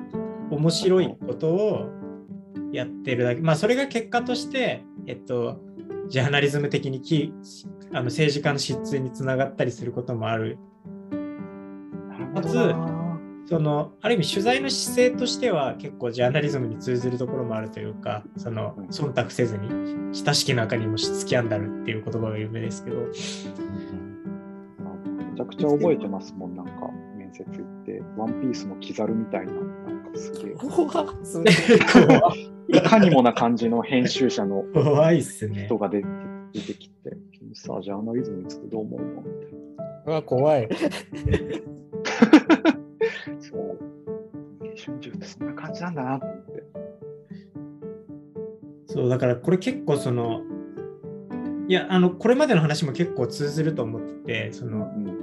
[0.54, 1.86] 面白いことを
[2.76, 3.40] やってるだけ。
[3.40, 5.60] まあそれが結果としてえっと
[6.08, 7.32] ジャーナリズム的にき
[7.92, 10.58] あの政治家の失墜につながったりすることもある。
[12.34, 12.40] あ。
[12.40, 12.52] かつ
[13.48, 19.68] そのある意味取材の姿勢としては結構ジャーナリズムに通ずるところもあるというかそのうん忖度せずに
[20.12, 22.96] 親しき中にもスキャンダルっていう言葉が有名ですけど。
[25.36, 26.72] めちゃくちゃ覚えてますもん、なんか
[27.14, 29.52] 面接行って、ワンピースのキザルみたいな、
[30.06, 30.56] なんかすげえ、
[31.24, 31.42] す
[32.68, 35.78] いかにもな感じの編集者の人。
[35.78, 36.08] が出て
[36.52, 39.12] 出てきて、君さ、ジャーナリズムについてどう思うのみ
[39.44, 39.58] たいな。
[40.06, 40.68] うわ怖い。
[43.40, 43.78] そう。
[44.76, 45.18] 春秋っ。
[45.18, 46.38] てそんな感じなんだなと思っ。
[46.46, 46.62] て。
[48.86, 50.42] そうだからこれ結構その
[51.68, 54.00] いやあのこれまでの話も結構通ずると思っ。
[54.00, 55.16] ててそのうん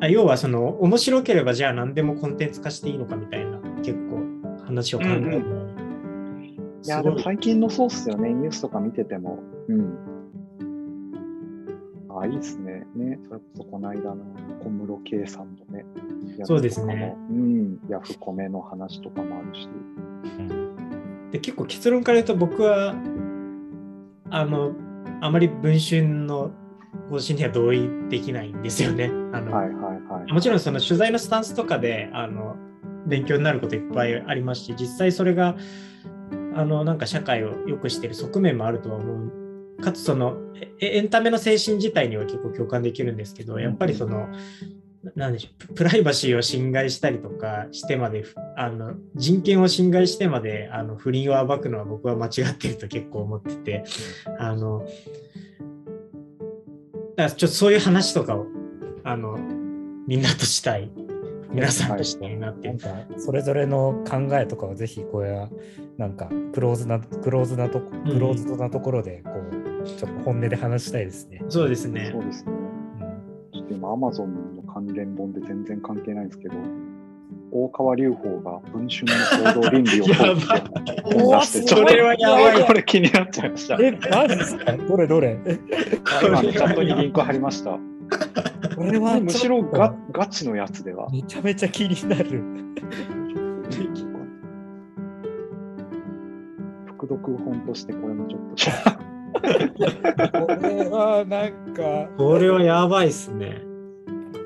[0.00, 4.22] あ要はその面白ければじゃあ何でもコンテンツ化していいのかみたいな結構
[4.64, 5.82] 話を考えるのに
[6.84, 8.32] いや、でも最近のそうっすよね。
[8.32, 9.38] ニュースとか見てても。
[9.68, 9.96] うん。
[12.10, 12.84] あ、いいっすね。
[12.96, 14.24] ね、それこそこの間の
[14.64, 15.84] 小室圭さんのね。
[16.44, 17.78] そうですねうん。
[17.88, 19.68] ヤフコメの話とかもあるし。
[21.30, 22.94] で結構結論から言うと僕は
[24.28, 24.72] あの
[25.22, 26.50] あまり文春の
[27.08, 29.06] 方針には同意できないんですよね。
[29.32, 30.32] あのはいはいはい。
[30.32, 32.56] もちろんその取材のスタンスとかであの
[33.06, 35.56] 勉強になることいっぱいありますし実際それが
[36.54, 39.32] あのなんか社会を良くしている側面もあるとは思う。
[39.82, 40.36] かつその
[40.80, 44.28] えエンタメの精神自体には結構共感できるんですけどやっぱりその
[45.02, 53.84] ななんでしょうププライバシーを侵害したりとかしてまでふあの人権を侵害してまであの不倫を暴くのは僕は間違ってると結構思ってて
[54.38, 54.86] あの
[57.16, 58.46] だからちょっとそういう話とかを
[59.02, 59.36] あの
[60.06, 60.90] みんなとしたい
[61.52, 62.68] 皆さんとしたいなって。
[62.68, 62.70] い。
[62.70, 65.48] うなんかそれぞれの考えとかをぜひこうや
[65.98, 68.04] なんかクローズなクローズなとこん。
[68.04, 71.42] クローズドなところでこうちょっと本音で話したいですね。
[71.48, 72.10] そうですね。
[72.12, 72.52] そうですね。
[73.52, 76.54] ちょっと今、アマゾンの関連本で全然関係ないんですけど、
[77.50, 82.60] 大川隆法が文春の行動倫理を やばい講じて本出して、ちょっそれはやばい。
[82.60, 83.76] とこれ気になっちゃいました。
[83.80, 84.72] え、マジですか？
[84.76, 85.38] どれどれ？
[85.46, 87.78] あ今ね、チャットにリンク貼りました。
[88.86, 91.08] これはむしろガガチのやつでは。
[91.10, 92.42] めちゃめちゃ気になる。
[96.86, 98.56] 副読本としてこれもちょっと。
[99.32, 99.40] こ
[100.60, 103.62] れはなんかこれはやばいっすね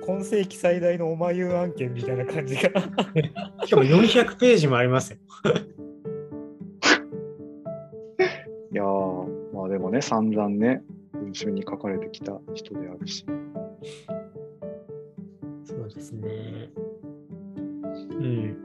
[0.07, 2.61] 今世紀最大のおまゆ案件みたいな感じが。
[3.65, 5.19] しかも400ページもありますよ
[8.73, 10.83] いやー、まあでもね、散々ね、
[11.13, 13.25] 文春に書かれてきた人であるし。
[15.91, 16.71] そうですね
[18.11, 18.57] うん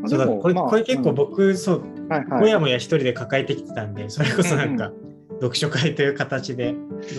[0.00, 4.92] まあそうだこれ,、まあこれ結構うん僕、そうはいはいもやもや一人で抱えてきてたんでそれこそなんか、
[5.40, 6.74] 読書会という形で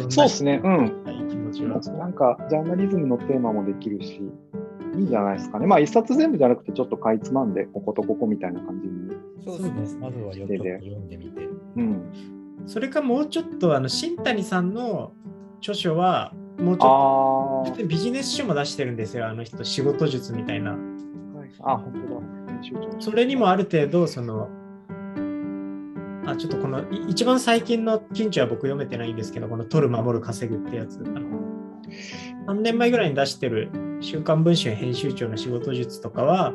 [0.09, 1.28] そうですね、うん。
[1.30, 4.22] 気持ちはなんか、ジャーナリズムのテーマもできるし、
[4.95, 5.68] いいんじゃないですかね。
[5.68, 9.15] まあ、一冊全部じゃなくて、ちょっとかいつまんで、こことここみたいな感じに。
[9.45, 9.99] そうですね。
[10.01, 11.47] まずは読んでみて。
[11.78, 12.01] うん。
[12.65, 15.11] それかもうちょっとあの新谷さんの
[15.59, 20.72] 著書はもうちょっとビジネス書も出してるんですよあの人仕事術みたいな。
[20.72, 20.80] はい。
[21.62, 23.01] あ、本当だ。
[23.01, 24.49] それにもある程度その
[26.26, 30.99] あちょっとこのい一番最近の近所は僕読めてないんですけどこの取る守る稼ぐってやつ。
[30.99, 31.38] あの
[32.47, 33.70] 3年前ぐらいに出してる
[34.01, 36.53] 「週刊文春」編集長の仕事術とかは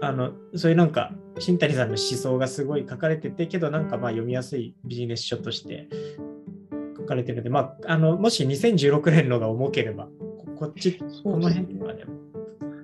[0.00, 5.88] あのそういうなんか新谷さんの思想がすごい書かれててけどなんかまあ読みやすいビジネス書として
[7.04, 12.14] 書かれてるので、まあ、あのもし2016年のが重ければここっちこの辺とかでも。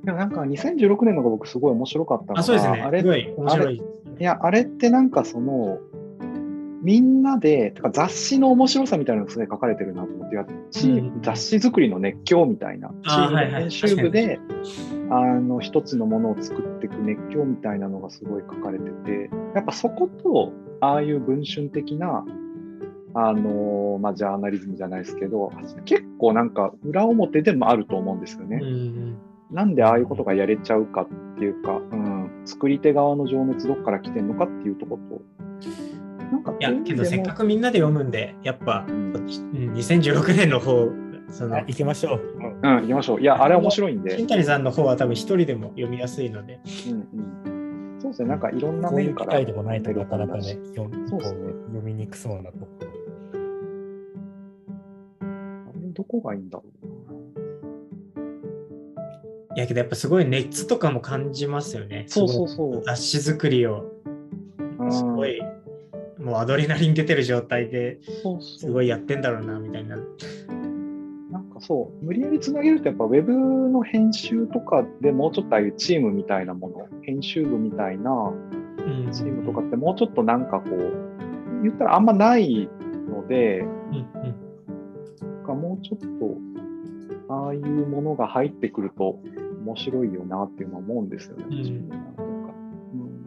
[0.05, 2.81] でもなんか2016年のが僕すごい面白かったあそうですね。
[2.81, 3.77] あれすごい面白い。
[3.77, 5.79] いや、あれってなんかその、
[6.83, 11.23] みんなで、だから雑誌の面白さみたいなのがすごい書かれてるなと思って、うん。
[11.23, 13.62] 雑誌作りの熱狂みたいな、チームのあーはいはい。
[13.62, 14.41] 編集部で、
[15.11, 22.25] あの、一つのものを作っていく熱狂みたいなのがすごい書かれてて、やっぱそこと、ああいう文春的な、
[23.14, 25.52] あのまあ、ジャーナリズムじゃないですけど、
[25.84, 28.61] 結構なんか裏表でもあると思うんですよね。
[28.62, 29.18] うん
[29.50, 35.22] なんでああいうことがやれちゃうかっていうか、うん、作り手側の情熱どっから来てんのかっていうところと、
[36.30, 39.12] なんかいや、けどせっかく、くみんなで読むんで、やっぱ、うん。
[39.12, 40.88] こっちうん2016年の方、
[41.28, 42.20] そのあ、行きましょう。
[42.62, 43.20] うん、行きましょう。
[43.20, 44.16] いや、あれ面白いんで。
[44.16, 47.08] 新、谷さんの方は多分一人でも読みやすいので、うん
[47.52, 50.42] うん、そうですね、なんかいろんなこういう面から機会でもないとなかなかね、
[50.74, 50.88] 読
[51.82, 52.89] みにくそうなところ。
[56.01, 56.90] どこがいいんだろう
[59.55, 62.07] いやけどやっぱすごい熱とかも感じますよね。
[62.09, 62.82] そうそうそう。
[62.84, 63.84] 雑誌作りを。
[64.78, 64.90] な。
[64.90, 65.42] すごい、
[66.18, 67.98] もうアドレナリン出てる状態で
[68.40, 69.96] すごいやってんだろうなみたいな。
[69.96, 79.12] なんかそう、無理やりつなげると、やっぱウェブの編集とかでもうちょっとああいうチームみたいなもの、編集部みたいなうん。
[79.12, 82.70] チームとかってもうちょっとなんかこう、言ったらあんまない
[83.11, 84.39] ので、うんうん
[85.51, 85.98] かもうちょっ
[87.28, 89.20] と、ああいうものが入ってくると
[89.64, 91.44] 面白いよなっていうのは思うんですよね。
[91.48, 91.64] うん。
[91.64, 93.24] そういうのなんかうん。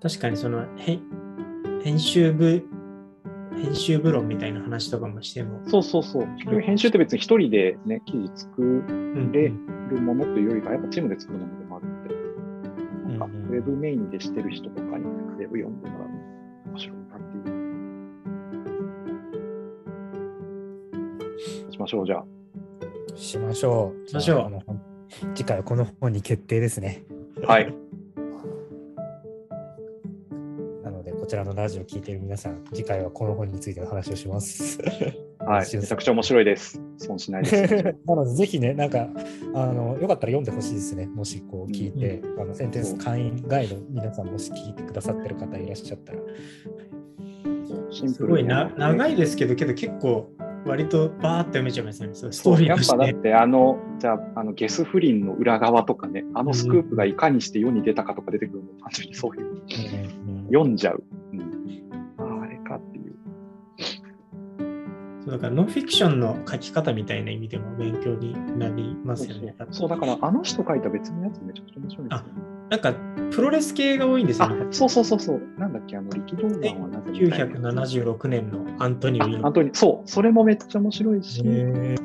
[0.00, 0.98] 確かにそのへ
[1.82, 2.64] 編集部
[3.56, 6.26] 編集部論みたいな話とかもしても、そうそうそう。
[6.34, 9.52] 結局編集って別に一人でね、記事作うんで
[9.90, 12.14] るものというよりか、やっぱチームで作るものでもあるので、
[13.08, 13.54] なんかうんうん。
[13.54, 16.08] ウェブメインでしてる人とかにウェブ読んでもらう
[21.82, 22.24] ましょう、じゃあ。
[23.16, 24.08] しましょう。
[24.08, 24.62] しましょう
[25.34, 27.04] 次回はこの本に決定ですね。
[27.44, 27.66] はい。
[30.82, 34.78] なので、こちらのラジオを聞いている皆さん、次回はこの本についての話をします。
[35.44, 35.66] はい。
[35.76, 36.80] めちゃくちゃ面白いです。
[36.98, 37.96] 損しないです。
[38.06, 39.08] なので、ぜひね、なんか、
[39.54, 41.06] あの、よかったら読んでほしいですね。
[41.06, 46.18] もし、こう、聞いて、あの、センテンス会員ガイド、皆さんもし聞いてくださってる方いらっしゃったら。
[47.90, 50.30] すごいなに長いですけど、けど結構
[50.64, 52.14] 割とバーって読めちゃいますよね。
[52.14, 52.78] ストーリーやっ。
[52.86, 59.62] ぱだって、あの、じゃあ、あのゲス不倫の裏側とかね、あのスクープがいかにして世に出たかとか出てくるの、単純にそういう、うん
[60.46, 61.02] 読んじゃう。
[61.32, 61.40] うん、
[62.18, 63.14] ああれかっていう。
[65.24, 69.54] そうだからノンフィクションの書き方みたいな意味でも勉強になりますよね。
[69.70, 72.61] そうだから、あの人書いた別のやつめちゃくちゃ面白いですよね。
[72.72, 72.94] なんか
[73.30, 74.66] プロレス系が多いんですよあね。
[74.70, 75.42] そうそうそうそう。
[75.58, 77.44] なんだっけ、あの、力道山はなぜみたいな
[77.84, 81.98] 976年のアントニオ猪木あ本当に、そう、それもめっちゃ面白いし、へー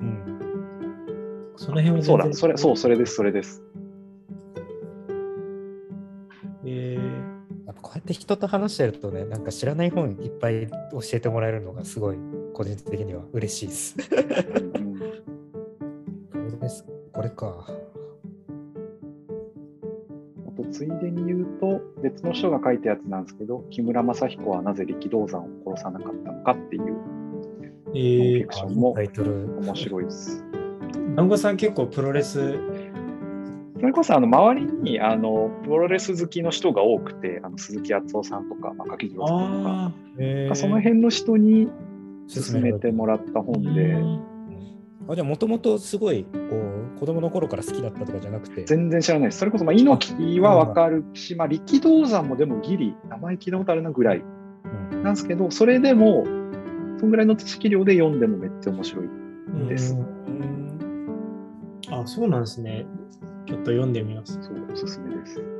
[0.00, 3.62] うんその辺は全然そうだ、それ、そう、それです、それです。
[6.64, 6.98] え
[7.66, 12.16] やっぱこうやって人と話してるとね、なんか知らない本いっぱい教えてもらえるのがすごい
[12.54, 13.94] 個人的には嬉しいです。
[14.74, 16.84] うん これです。
[17.12, 17.87] これか。
[20.70, 27.02] ついでに言うと、別の人が書いたやつなんですけど、木村正彦はなぜ力道山を殺さなかったのかっていうー、ノンフ
[27.94, 29.58] えィークションもタイトル。
[29.60, 30.44] 面白いです。
[31.14, 32.58] 団子さん結構プロレス、
[33.80, 40.54] それこそあの周りにあのプロレス好きの人が多くて、あの鈴木敦夫さんとか、まあ、柿次郎さんとか、あえー。
[40.54, 41.68] その辺の人に
[42.32, 43.96] 勧勧めてもらったあ、本で、
[45.08, 46.28] あじゃあもともとすごいこ
[46.96, 48.64] う子供の頃から好きだったとかじゃなくて。
[48.64, 49.38] 全然知らないです。
[49.38, 54.24] それこそまあ猪木はわかるし、まあ、力道山もでもギリ、名前聞いたことあるなぐらい
[54.92, 56.24] うんなんですけど、それでも、
[56.98, 59.06] そんぐらいの知識量で読んでもめっちゃ面白い。
[59.06, 59.10] う
[59.50, 60.58] んですうん
[61.90, 62.86] あ、そうなんですね。
[63.46, 64.38] ちょっと読んでみます。
[64.42, 65.57] そう、おすすめです。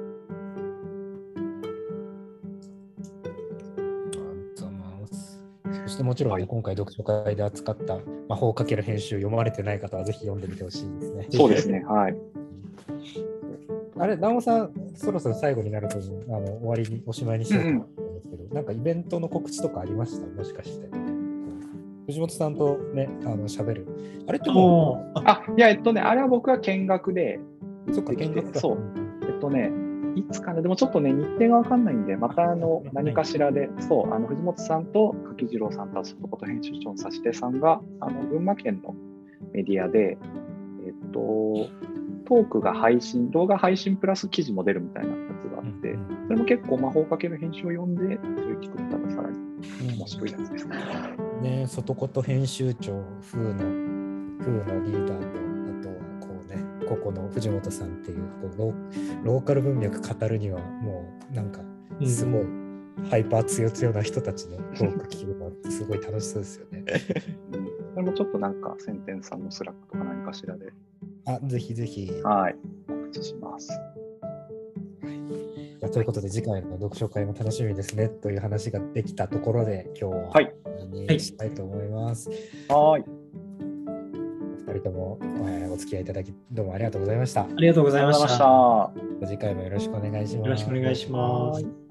[5.99, 11.26] してもちろんね、はい今回読書会で扱った魔法をかける編集読まれてない方はぜひ読んでみてほしいですね。
[11.30, 12.16] そうですね、はい。
[13.99, 20.26] あれ、南尾さん、そろそろ最後になると思うあの終わりにおしまいにしようと思うんですけど、なんかイベントの告知とかありました？
[20.28, 20.88] もしかして。
[22.07, 23.86] 藤本さんとね、あの喋る。
[24.28, 27.40] あれってもおーああ、いや、えっとね、あれは僕は見学で、
[27.88, 28.61] う、そっか、見学か。
[28.61, 28.78] そう
[29.22, 29.72] えっとね、
[30.18, 38.94] いつかな、でもちょっとね、日程がわかんないんで、またあのはい何かしらで、そう、あの藤本さんと柿次郎さんと、外こと編集長の指し手さんが、あの群馬県の
[39.52, 40.18] メディアで、
[40.86, 41.68] えっと、
[42.26, 50.76] トークが配信、動画配信プラス記事も出るみたいなやつがあって、うんそれも結構魔法かける編集を読んで、それ聞くったらさらに面白いやつですね。
[51.40, 53.54] ね、外こと編集長風の
[54.40, 55.57] 風のリーダーと、
[56.89, 58.18] ここの藤本さんっていう
[58.57, 61.61] こうローカル文脈語るにはもうなんか
[62.07, 62.45] すごい、
[63.11, 66.84] ハイパー強強な人たちのトーク聞くのってすごい楽しそうですよね。
[67.53, 67.68] うん
[67.99, 70.72] それもちょっとなんか、センテンさんの Slack とか何かしらで、
[71.26, 72.09] あ、ぜひぜひ。
[72.22, 73.72] はい、告知します。
[75.93, 82.30] ということで次回の読書会も楽しみですねという話ができたところで今日ははいしたいと思います。
[82.68, 83.05] はい。
[84.81, 87.43] 人とも、えーお付き合いいただきどうもありがとうございました。
[87.43, 88.20] ありがとうございまし。
[88.20, 89.26] たた。
[89.26, 90.47] 次回もよろしくお願いします。
[90.47, 91.88] よろしくお願いしますはい